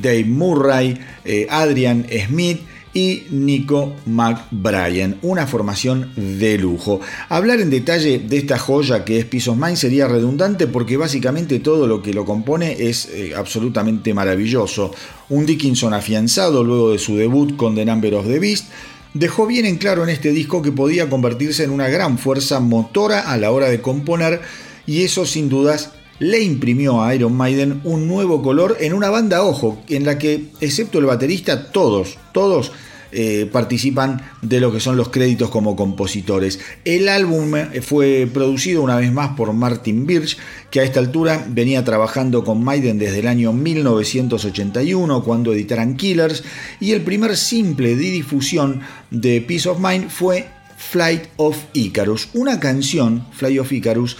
[0.00, 2.60] Dave Murray, eh, Adrian Smith,
[2.94, 7.00] y Nico McBrien, una formación de lujo.
[7.28, 11.58] Hablar en detalle de esta joya que es Peace of Mind sería redundante porque básicamente
[11.58, 14.92] todo lo que lo compone es eh, absolutamente maravilloso.
[15.28, 18.66] Un Dickinson afianzado luego de su debut con The Number of the Beast,
[19.12, 23.20] dejó bien en claro en este disco que podía convertirse en una gran fuerza motora
[23.20, 24.40] a la hora de componer
[24.86, 29.42] y eso sin dudas le imprimió a Iron Maiden un nuevo color en una banda,
[29.42, 32.72] ojo, en la que, excepto el baterista, todos, todos
[33.16, 36.58] eh, participan de lo que son los créditos como compositores.
[36.84, 40.36] El álbum eh, fue producido una vez más por Martin Birch,
[40.68, 46.42] que a esta altura venía trabajando con Maiden desde el año 1981, cuando editaran Killers,
[46.80, 48.80] y el primer simple de difusión
[49.12, 54.16] de Peace of Mind fue Flight of Icarus, una canción, Flight of Icarus,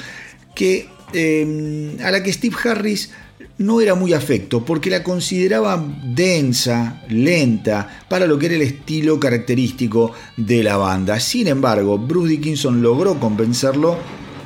[0.55, 3.10] que eh, a la que Steve Harris
[3.58, 9.20] no era muy afecto porque la consideraba densa, lenta, para lo que era el estilo
[9.20, 11.20] característico de la banda.
[11.20, 13.98] Sin embargo, Bruce Dickinson logró convencerlo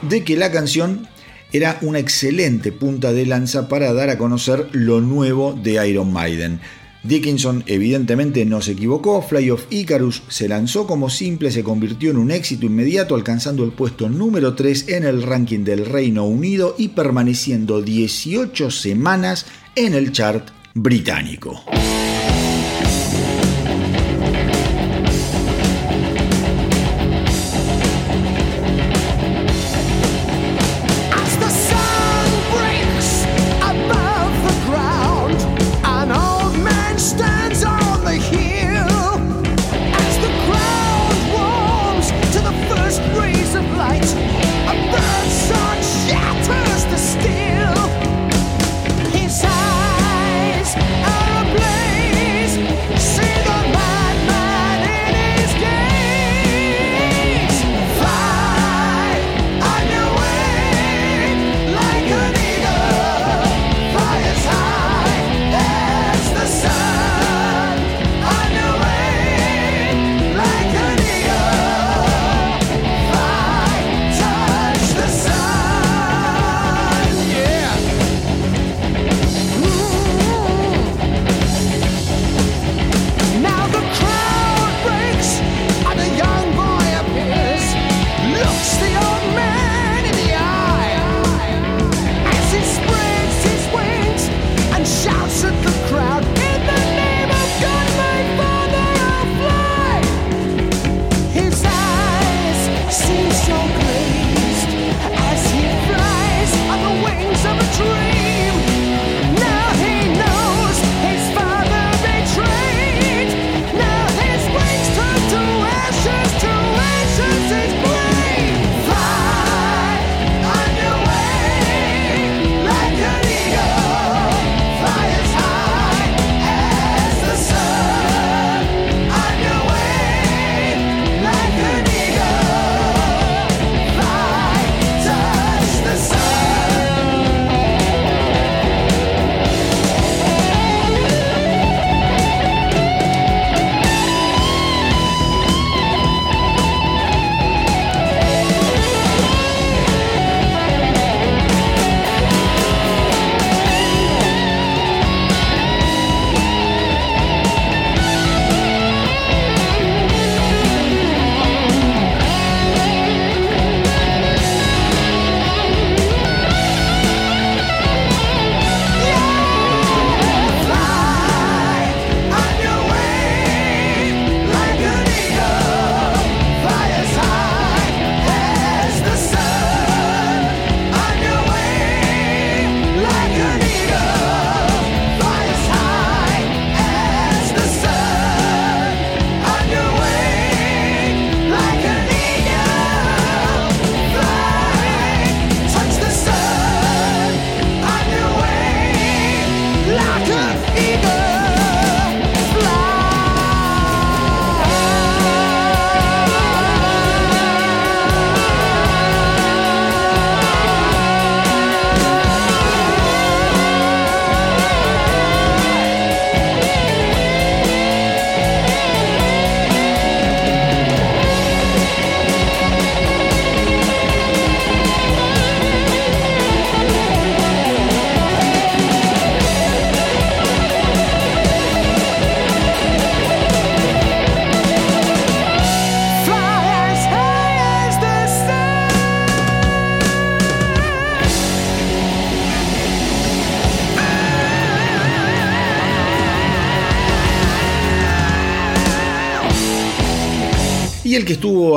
[0.02, 1.08] de que la canción
[1.52, 6.60] era una excelente punta de lanza para dar a conocer lo nuevo de Iron Maiden.
[7.02, 12.16] Dickinson evidentemente no se equivocó, Fly of Icarus se lanzó como simple, se convirtió en
[12.16, 16.88] un éxito inmediato alcanzando el puesto número 3 en el ranking del Reino Unido y
[16.88, 21.62] permaneciendo 18 semanas en el chart británico.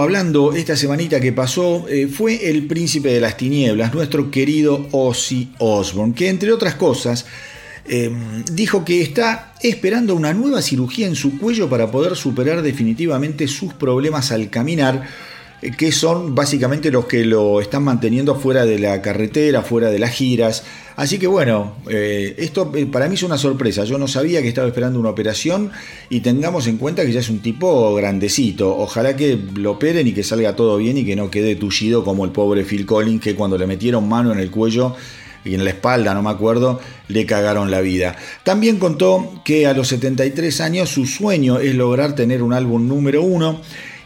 [0.02, 5.52] Hablando esta semanita que pasó eh, fue el príncipe de las tinieblas, nuestro querido Ozzy
[5.60, 7.26] Osbourne, que entre otras cosas
[7.86, 8.12] eh,
[8.52, 13.74] dijo que está esperando una nueva cirugía en su cuello para poder superar definitivamente sus
[13.74, 15.08] problemas al caminar
[15.78, 20.12] que son básicamente los que lo están manteniendo fuera de la carretera, fuera de las
[20.12, 20.64] giras.
[20.96, 23.84] Así que bueno, eh, esto eh, para mí es una sorpresa.
[23.84, 25.72] Yo no sabía que estaba esperando una operación
[26.10, 28.76] y tengamos en cuenta que ya es un tipo grandecito.
[28.76, 32.26] Ojalá que lo operen y que salga todo bien y que no quede tullido como
[32.26, 34.96] el pobre Phil Collins que cuando le metieron mano en el cuello
[35.44, 38.16] y en la espalda, no me acuerdo, le cagaron la vida.
[38.44, 43.24] También contó que a los 73 años su sueño es lograr tener un álbum número
[43.24, 43.62] uno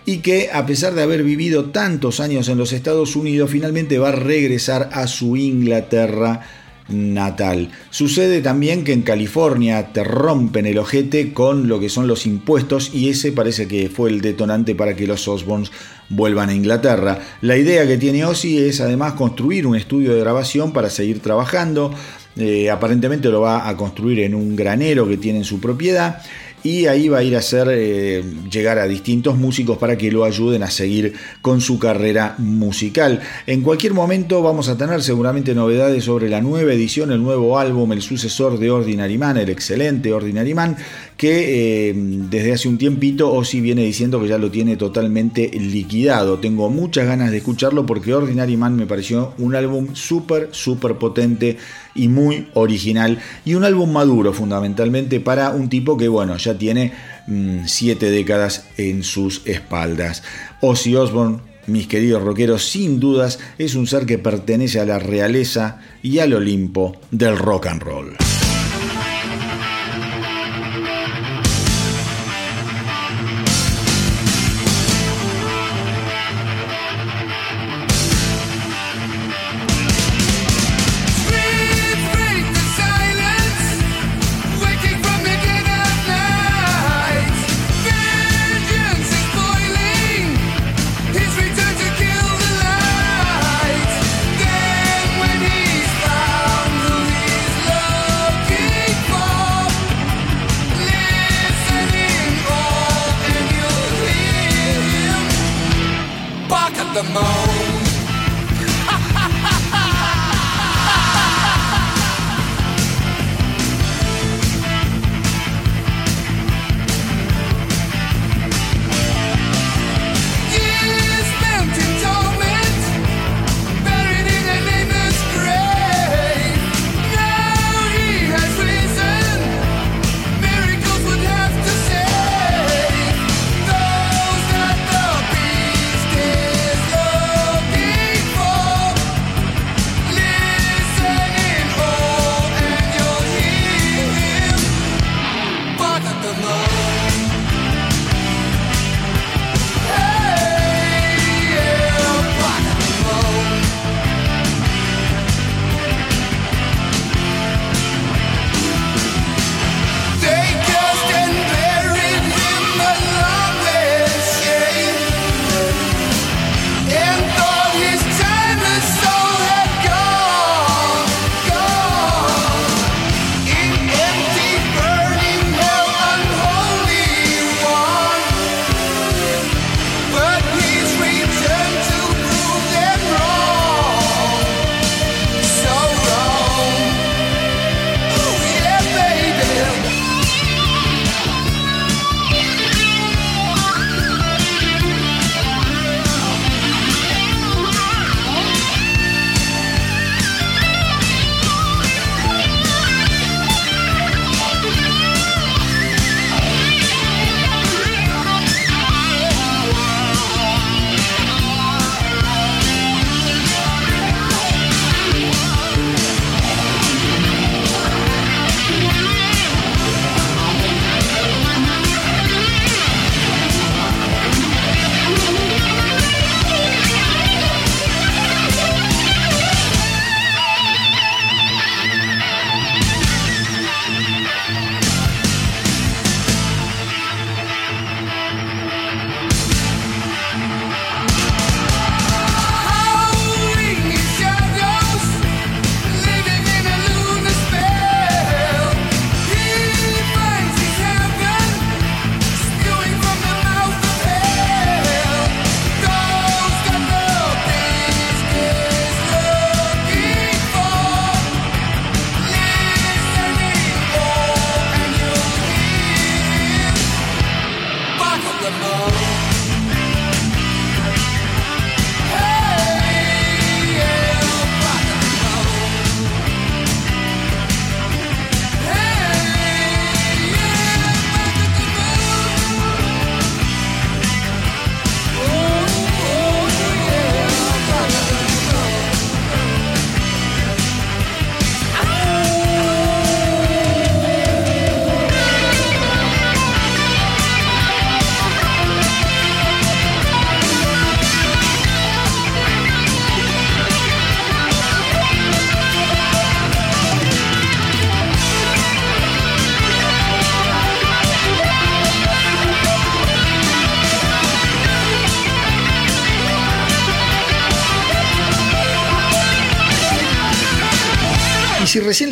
[0.06, 4.10] y que a pesar de haber vivido tantos años en los Estados Unidos, finalmente va
[4.10, 6.42] a regresar a su Inglaterra
[6.88, 7.72] natal.
[7.90, 12.92] Sucede también que en California te rompen el ojete con lo que son los impuestos
[12.94, 15.72] y ese parece que fue el detonante para que los Osborns
[16.10, 17.20] vuelvan a Inglaterra.
[17.42, 21.92] La idea que tiene Ozzy es además construir un estudio de grabación para seguir trabajando.
[22.36, 26.22] Eh, aparentemente lo va a construir en un granero que tiene en su propiedad
[26.66, 30.24] y ahí va a ir a hacer eh, llegar a distintos músicos para que lo
[30.24, 33.22] ayuden a seguir con su carrera musical.
[33.46, 37.92] En cualquier momento vamos a tener seguramente novedades sobre la nueva edición, el nuevo álbum,
[37.92, 40.76] el sucesor de Ordinary Man, el excelente Ordinary Man,
[41.16, 46.40] que eh, desde hace un tiempito Ozzy viene diciendo que ya lo tiene totalmente liquidado.
[46.40, 51.58] Tengo muchas ganas de escucharlo porque Ordinary Man me pareció un álbum súper, súper potente
[51.96, 56.92] y muy original y un álbum maduro fundamentalmente para un tipo que bueno, ya tiene
[57.28, 60.22] mm, siete décadas en sus espaldas.
[60.62, 65.80] Ozzy Osbourne mis queridos rockeros, sin dudas es un ser que pertenece a la realeza
[66.04, 68.25] y al Olimpo del rock and roll.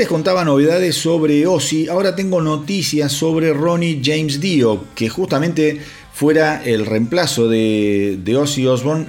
[0.03, 5.79] Les contaba novedades sobre Ozzy, ahora tengo noticias sobre Ronnie James Dio, que justamente
[6.11, 9.07] fuera el reemplazo de, de Ozzy Osbourne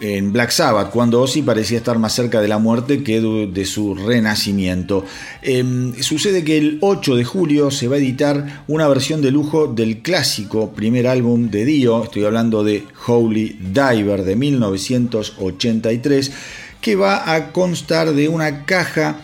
[0.00, 3.94] en Black Sabbath, cuando Ozzy parecía estar más cerca de la muerte que de su
[3.94, 5.04] renacimiento.
[5.40, 9.68] Eh, sucede que el 8 de julio se va a editar una versión de lujo
[9.68, 16.32] del clásico primer álbum de Dio, estoy hablando de Holy Diver de 1983,
[16.80, 19.20] que va a constar de una caja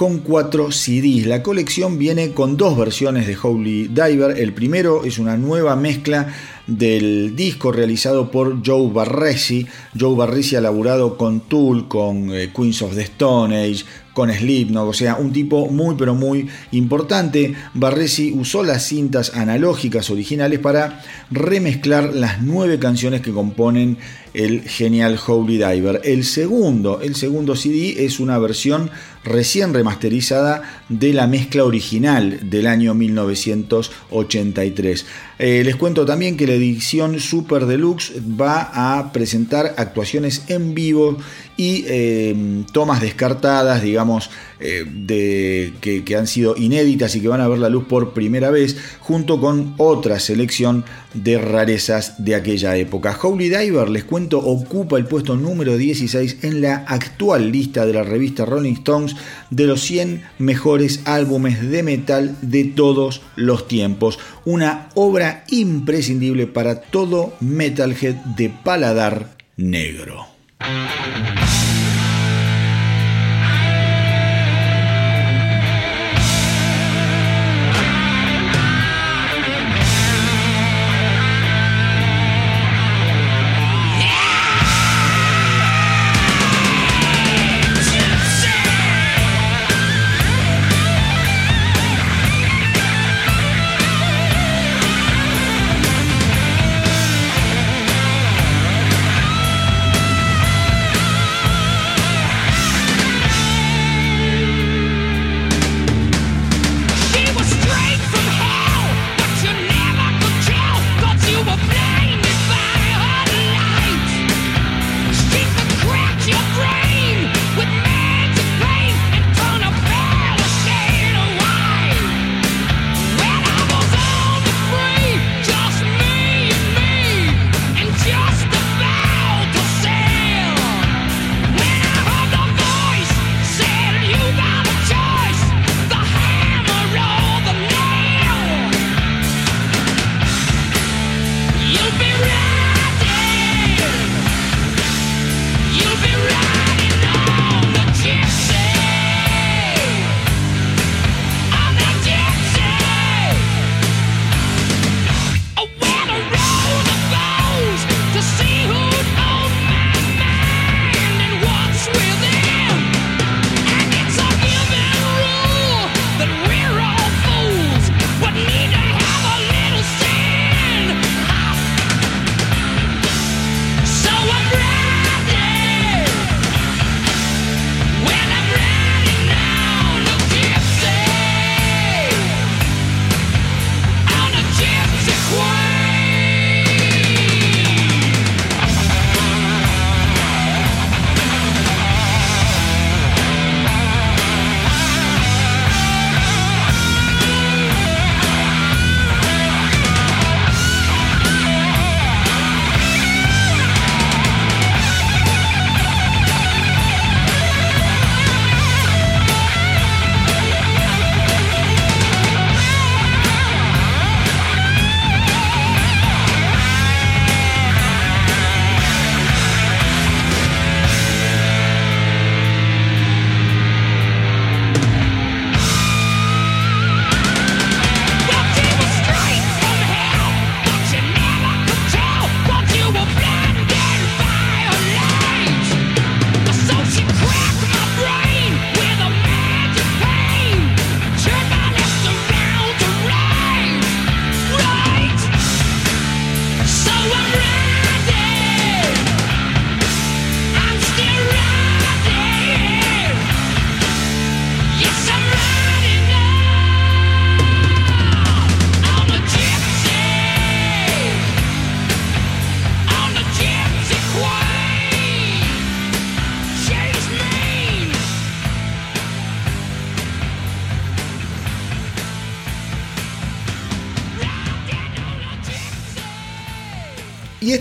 [0.00, 1.26] con cuatro CDs.
[1.26, 4.38] La colección viene con dos versiones de Holy Diver.
[4.38, 6.34] El primero es una nueva mezcla
[6.66, 9.66] del disco realizado por Joe Barresi.
[9.98, 14.88] Joe Barresi ha laburado con Tool, con eh, Queens of the Stone Age, con Slipknot,
[14.88, 17.54] o sea, un tipo muy pero muy importante.
[17.74, 23.98] Barresi usó las cintas analógicas originales para remezclar las nueve canciones que componen
[24.34, 26.00] el genial Holy Diver.
[26.04, 28.90] El segundo, el segundo CD es una versión
[29.24, 35.06] recién remasterizada de la mezcla original del año 1983.
[35.42, 41.16] Eh, les cuento también que la edición Super Deluxe va a presentar actuaciones en vivo
[41.60, 44.30] y eh, tomas descartadas, digamos,
[44.60, 48.50] eh, que, que, han sido inéditas y que van a ver la luz por primera
[48.50, 53.14] vez, junto con otra selección de rarezas de aquella época.
[53.22, 58.04] Holy Diver, les cuento, ocupa el puesto número 16 en la actual lista de la
[58.04, 59.14] revista Rolling Stones
[59.50, 64.18] de los 100 mejores álbumes de metal de todos los tiempos.
[64.46, 70.39] Una obra imprescindible para todo metalhead de paladar negro.
[70.60, 71.79] Música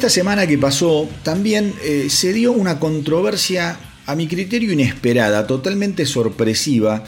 [0.10, 6.08] esta semana que pasó también eh, se dio una controversia a mi criterio inesperada, totalmente
[6.08, 7.04] sorpresiva,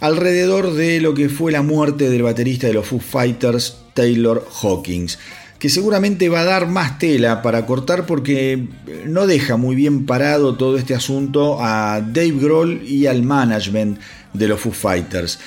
[0.00, 5.20] alrededor de lo que fue la muerte del baterista de los Foo Fighters, Taylor Hawkins,
[5.60, 8.66] que seguramente va a dar más tela para cortar porque
[9.06, 14.00] no deja muy bien parado todo este asunto a Dave Grohl y al management
[14.32, 15.38] de los Foo Fighters.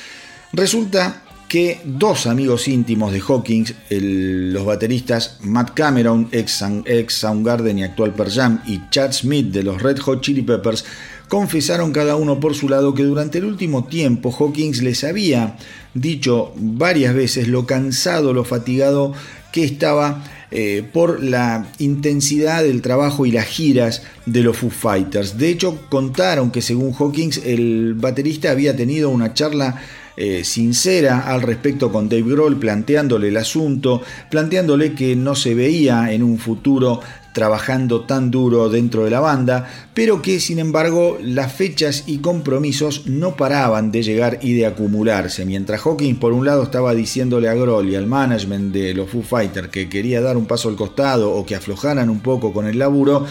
[0.53, 1.22] Resulta
[1.53, 8.15] que dos amigos íntimos de Hawkins, los bateristas Matt Cameron, ex, ex Soundgarden y actual
[8.15, 10.83] Pearl Jam, y Chad Smith de los Red Hot Chili Peppers,
[11.29, 15.57] confesaron cada uno por su lado que durante el último tiempo Hawkins les había
[15.93, 19.13] dicho varias veces lo cansado, lo fatigado
[19.51, 25.37] que estaba eh, por la intensidad del trabajo y las giras de los Foo Fighters.
[25.37, 29.79] De hecho, contaron que según Hawkins, el baterista había tenido una charla
[30.15, 36.11] eh, sincera al respecto con Dave Grohl, planteándole el asunto, planteándole que no se veía
[36.11, 36.99] en un futuro
[37.33, 43.07] trabajando tan duro dentro de la banda, pero que sin embargo las fechas y compromisos
[43.07, 45.43] no paraban de llegar y de acumularse.
[45.43, 49.23] Mientras Hawkins por un lado estaba diciéndole a Grohl y al management de los Foo
[49.23, 52.77] Fighters que quería dar un paso al costado o que aflojaran un poco con el
[52.77, 53.25] laburo,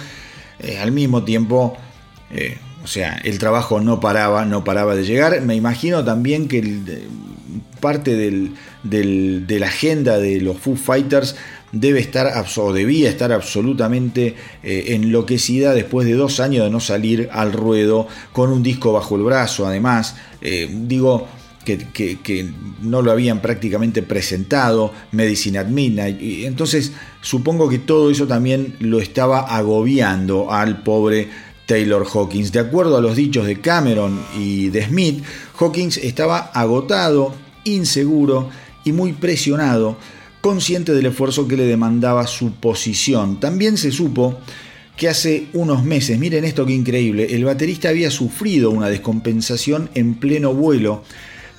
[0.59, 1.77] eh, al mismo tiempo
[2.31, 5.41] eh, o sea, el trabajo no paraba, no paraba de llegar.
[5.43, 6.81] Me imagino también que
[7.81, 11.37] parte de la agenda de los Foo Fighters
[11.73, 17.29] debe estar o debía estar absolutamente eh, enloquecida después de dos años de no salir
[17.33, 19.67] al ruedo con un disco bajo el brazo.
[19.67, 21.29] Además, eh, digo,
[21.65, 22.51] que,
[22.83, 25.69] no lo habían prácticamente presentado, Medicine at.
[26.21, 31.29] Y entonces supongo que todo eso también lo estaba agobiando al pobre
[31.73, 32.53] Taylor Hawkins.
[32.53, 35.25] De acuerdo a los dichos de Cameron y de Smith,
[35.59, 38.51] Hawkins estaba agotado, inseguro
[38.85, 39.97] y muy presionado,
[40.43, 43.41] consciente del esfuerzo que le demandaba su posición.
[43.41, 44.39] También se supo
[44.99, 50.17] que hace unos meses, miren esto que increíble, el baterista había sufrido una descompensación en
[50.17, 51.05] pleno vuelo,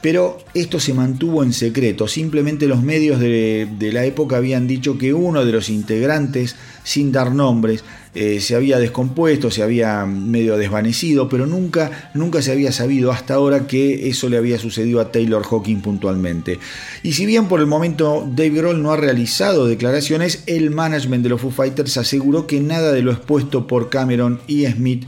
[0.03, 2.09] pero esto se mantuvo en secreto.
[2.09, 7.33] Simplemente los medios de, la época habían dicho que uno de los integrantes, sin dar
[7.33, 13.13] nombres, eh, se había descompuesto, se había medio desvanecido, pero nunca, nunca se había sabido
[13.13, 16.59] hasta ahora que eso le había sucedido a Taylor Hawkins puntualmente.
[17.01, 21.29] Y si bien por el momento Dave Grohl no ha realizado declaraciones, el management de
[21.29, 25.05] los Foo Fighters aseguró que nada de lo expuesto por Cameron y Smith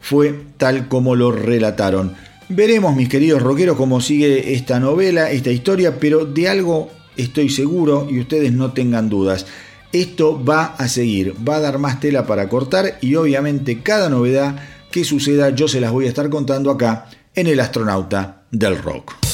[0.00, 2.27] fue tal como lo relataron.
[2.50, 8.08] Veremos, mis queridos rockeros, cómo sigue esta novela, esta historia, pero de algo estoy seguro
[8.10, 9.44] y ustedes no tengan dudas.
[9.92, 14.56] Esto va a seguir, va a dar más tela para cortar y obviamente cada novedad
[14.90, 19.27] que suceda yo se las voy a estar contando acá en El Astronauta del Rock.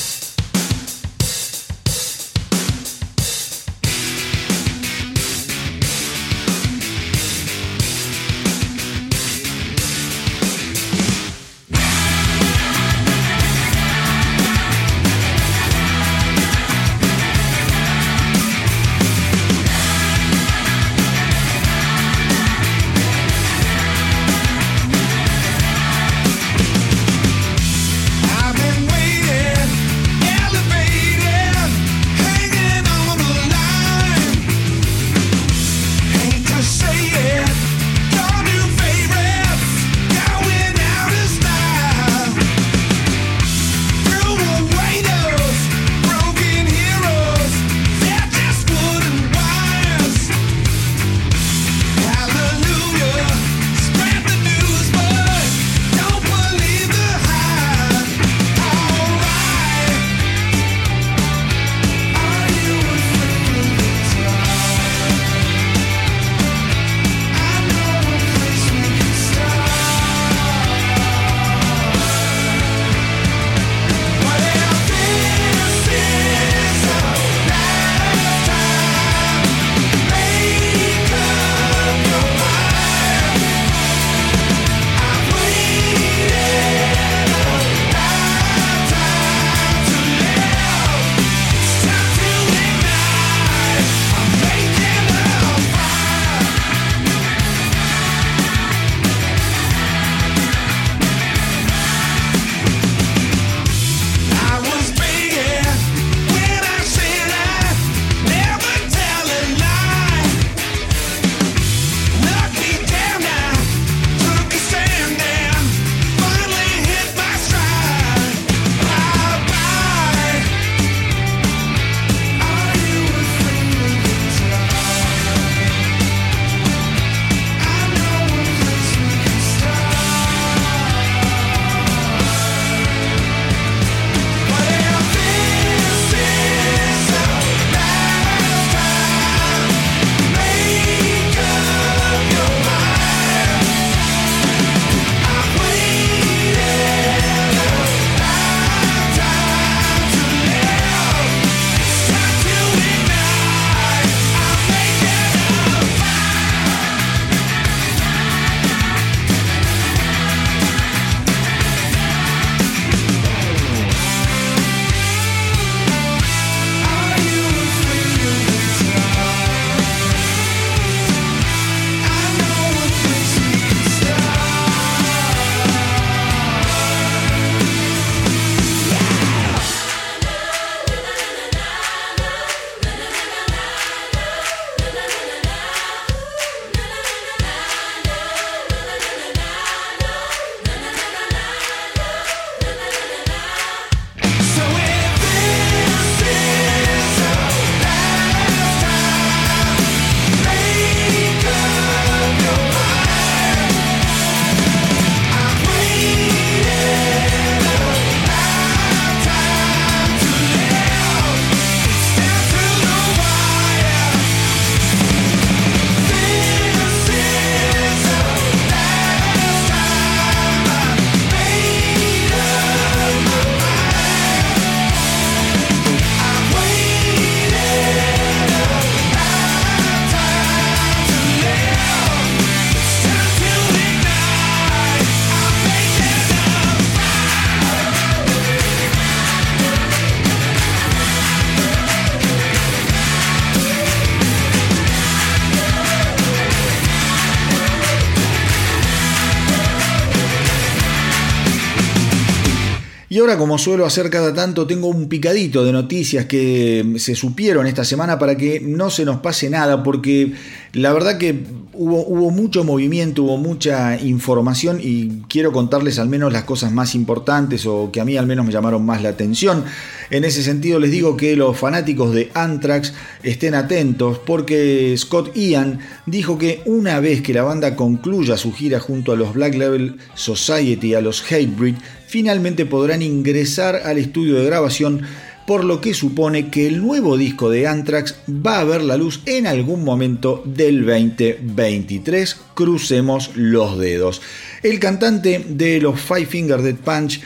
[253.24, 257.82] Ahora, como suelo hacer cada tanto, tengo un picadito de noticias que se supieron esta
[257.82, 260.34] semana para que no se nos pase nada, porque
[260.74, 266.34] la verdad que hubo, hubo mucho movimiento, hubo mucha información y quiero contarles al menos
[266.34, 269.64] las cosas más importantes o que a mí al menos me llamaron más la atención.
[270.10, 275.78] En ese sentido les digo que los fanáticos de Anthrax estén atentos porque Scott Ian
[276.04, 279.96] dijo que una vez que la banda concluya su gira junto a los Black Level
[280.14, 281.76] Society a los Hatebreed,
[282.14, 285.02] finalmente podrán ingresar al estudio de grabación,
[285.48, 289.20] por lo que supone que el nuevo disco de Anthrax va a ver la luz
[289.26, 292.36] en algún momento del 2023.
[292.54, 294.22] Crucemos los dedos.
[294.62, 297.20] El cantante de los Five Finger Dead Punch,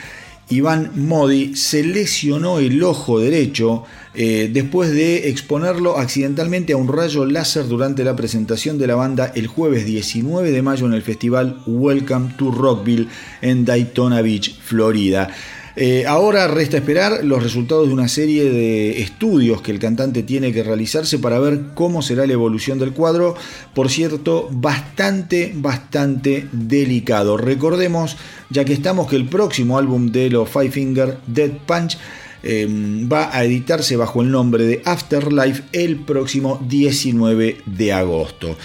[0.49, 3.83] Iván Modi, se lesionó el ojo derecho
[4.15, 9.31] eh, después de exponerlo accidentalmente a un rayo láser durante la presentación de la banda
[9.35, 13.07] el jueves 19 de mayo en el festival Welcome to Rockville
[13.41, 15.29] en Daytona Beach, Florida.
[15.75, 20.51] Eh, ahora resta esperar los resultados de una serie de estudios que el cantante tiene
[20.51, 23.35] que realizarse para ver cómo será la evolución del cuadro.
[23.73, 27.37] Por cierto, bastante, bastante delicado.
[27.37, 28.17] Recordemos,
[28.49, 31.97] ya que estamos, que el próximo álbum de los Five Finger Dead Punch
[32.41, 32.67] eh,
[33.11, 38.57] va a editarse bajo el nombre de Afterlife el próximo 19 de agosto.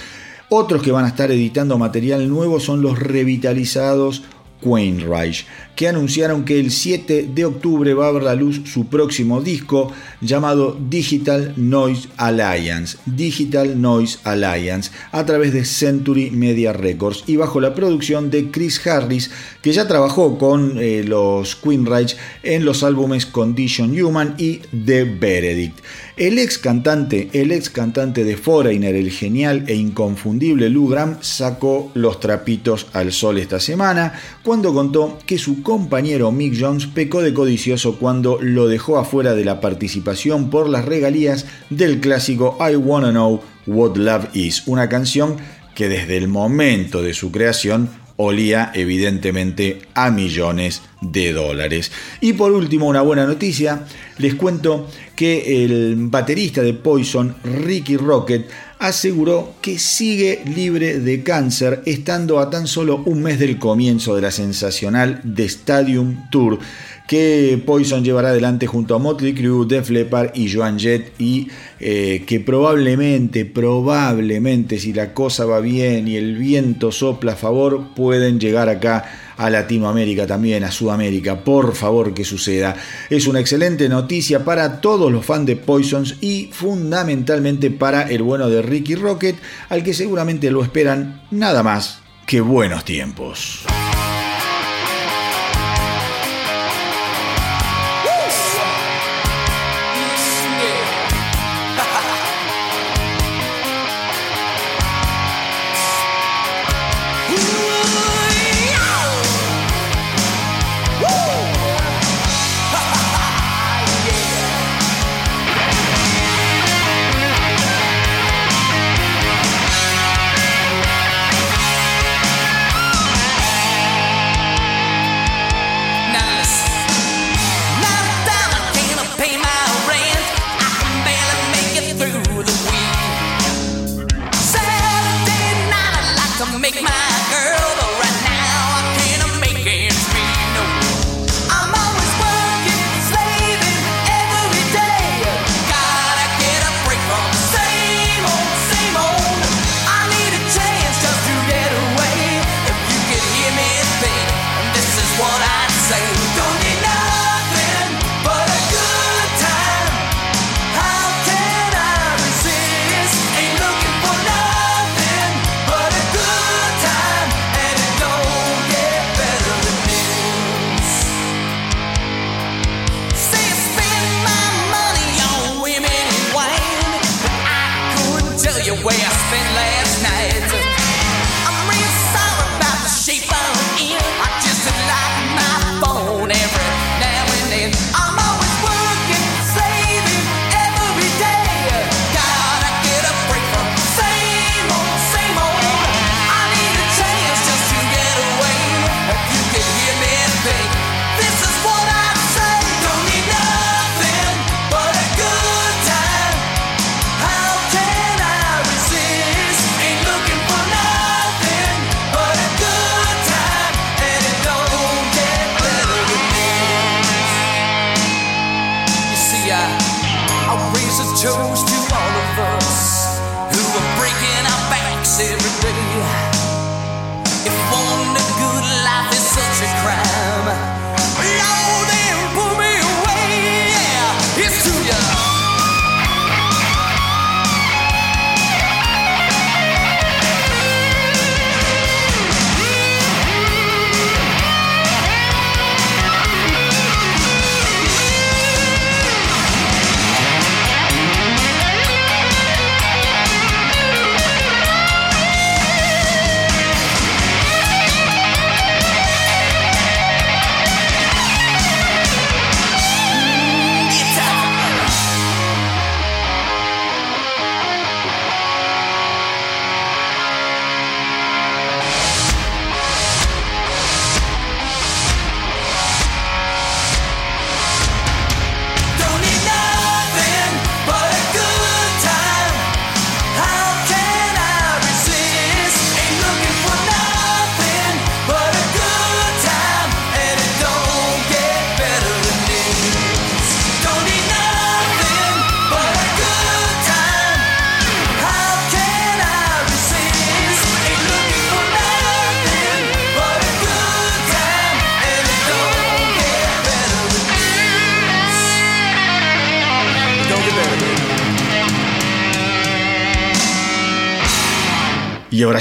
[0.48, 4.22] Otros que van a estar editando material nuevo son los revitalizados
[4.60, 9.40] Quainreich, que anunciaron que el 7 de octubre va a ver la luz su próximo
[9.40, 17.36] disco llamado Digital Noise Alliance, Digital Noise Alliance, a través de Century Media Records y
[17.36, 19.30] bajo la producción de Chris Harris,
[19.62, 25.80] que ya trabajó con eh, los Queenreich en los álbumes Condition Human y The Verdict.
[26.16, 31.90] El ex cantante, el ex cantante de Foreigner, el genial e inconfundible Lou Graham, sacó
[31.94, 34.12] los trapitos al sol esta semana
[34.44, 39.44] cuando contó que su compañero Mick Jones pecó de codicioso cuando lo dejó afuera de
[39.44, 45.38] la participación por las regalías del clásico I Wanna Know What Love Is, una canción
[45.74, 51.90] que desde el momento de su creación olía evidentemente a millones de dólares.
[52.20, 53.84] Y por último, una buena noticia,
[54.18, 61.82] les cuento que el baterista de Poison, Ricky Rocket, aseguró que sigue libre de cáncer,
[61.86, 66.58] estando a tan solo un mes del comienzo de la sensacional The Stadium Tour
[67.06, 71.48] que Poison llevará adelante junto a Motley Crue, Def Leppard y Joan Jett y
[71.78, 77.94] eh, que probablemente, probablemente si la cosa va bien y el viento sopla a favor,
[77.94, 79.04] pueden llegar acá
[79.36, 81.42] a Latinoamérica también, a Sudamérica.
[81.42, 82.76] Por favor que suceda.
[83.10, 88.48] Es una excelente noticia para todos los fans de Poisons y fundamentalmente para el bueno
[88.48, 89.36] de Ricky Rocket,
[89.68, 93.64] al que seguramente lo esperan nada más que buenos tiempos.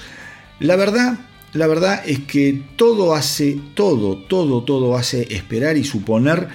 [0.58, 1.20] La verdad,
[1.52, 6.48] la verdad es que todo hace, todo, todo, todo hace esperar y suponer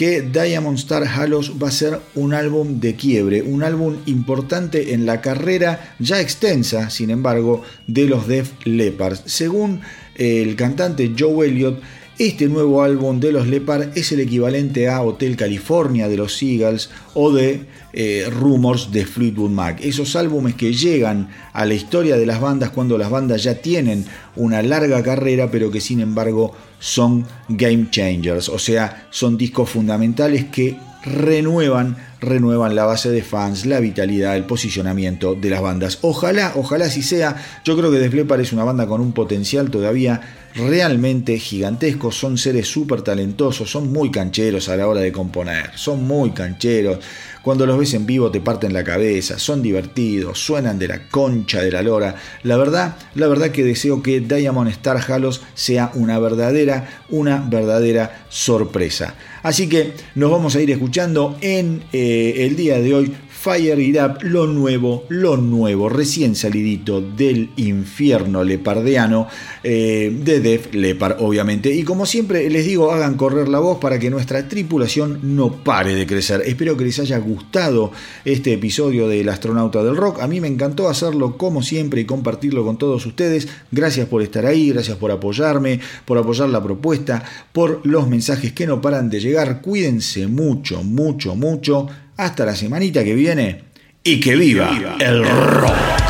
[0.00, 5.04] que Diamond Star Halos va a ser un álbum de quiebre, un álbum importante en
[5.04, 9.18] la carrera ya extensa, sin embargo, de los Def Leppard.
[9.26, 9.82] Según
[10.14, 11.82] el cantante Joe Elliott,
[12.20, 16.90] este nuevo álbum de los Leppard es el equivalente a Hotel California de los Eagles
[17.14, 17.64] o de
[17.94, 19.80] eh, Rumors de Fleetwood Mac.
[19.82, 24.04] Esos álbumes que llegan a la historia de las bandas cuando las bandas ya tienen
[24.36, 30.44] una larga carrera pero que sin embargo son game changers, o sea, son discos fundamentales
[30.44, 35.98] que renuevan, renuevan la base de fans, la vitalidad, el posicionamiento de las bandas.
[36.02, 37.36] Ojalá, ojalá así sea.
[37.64, 40.20] Yo creo que Leppard es una banda con un potencial todavía
[40.54, 42.10] realmente gigantesco.
[42.10, 46.98] Son seres súper talentosos, son muy cancheros a la hora de componer, son muy cancheros.
[47.42, 51.62] Cuando los ves en vivo te parten la cabeza, son divertidos, suenan de la concha
[51.62, 52.14] de la lora.
[52.42, 58.26] La verdad, la verdad que deseo que Diamond Star Halos sea una verdadera, una verdadera
[58.28, 59.14] sorpresa.
[59.42, 63.96] Así que nos vamos a ir escuchando en eh, el día de hoy Fire It
[63.96, 69.28] Up, lo nuevo, lo nuevo, recién salidito del infierno lepardeano
[69.62, 71.74] eh, de Def Lepard, obviamente.
[71.74, 75.94] Y como siempre les digo, hagan correr la voz para que nuestra tripulación no pare
[75.94, 76.42] de crecer.
[76.44, 77.92] Espero que les haya gustado
[78.26, 80.20] este episodio del astronauta del rock.
[80.20, 83.48] A mí me encantó hacerlo como siempre y compartirlo con todos ustedes.
[83.70, 88.66] Gracias por estar ahí, gracias por apoyarme, por apoyar la propuesta, por los mensajes que
[88.66, 89.62] no paran de llegar.
[89.62, 91.88] Cuídense mucho, mucho, mucho
[92.24, 93.62] hasta la semanita que viene
[94.04, 96.09] y que viva, el rock.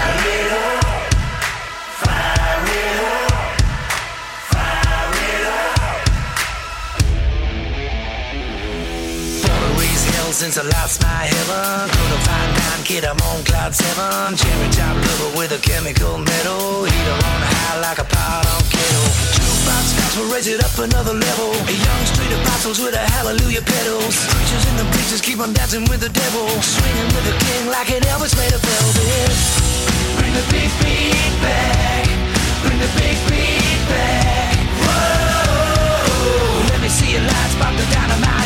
[23.30, 24.26] Hallelujah pedals.
[24.26, 26.48] Preachers in the bleachers keep on dancing with the devil.
[26.62, 29.30] Swinging with the king like an Elvis made of velvet.
[30.18, 32.06] Bring the big beat back.
[32.62, 34.58] Bring the big beat back.
[34.82, 36.10] Whoa.
[36.74, 38.39] Let me see your lights pop the dynamite.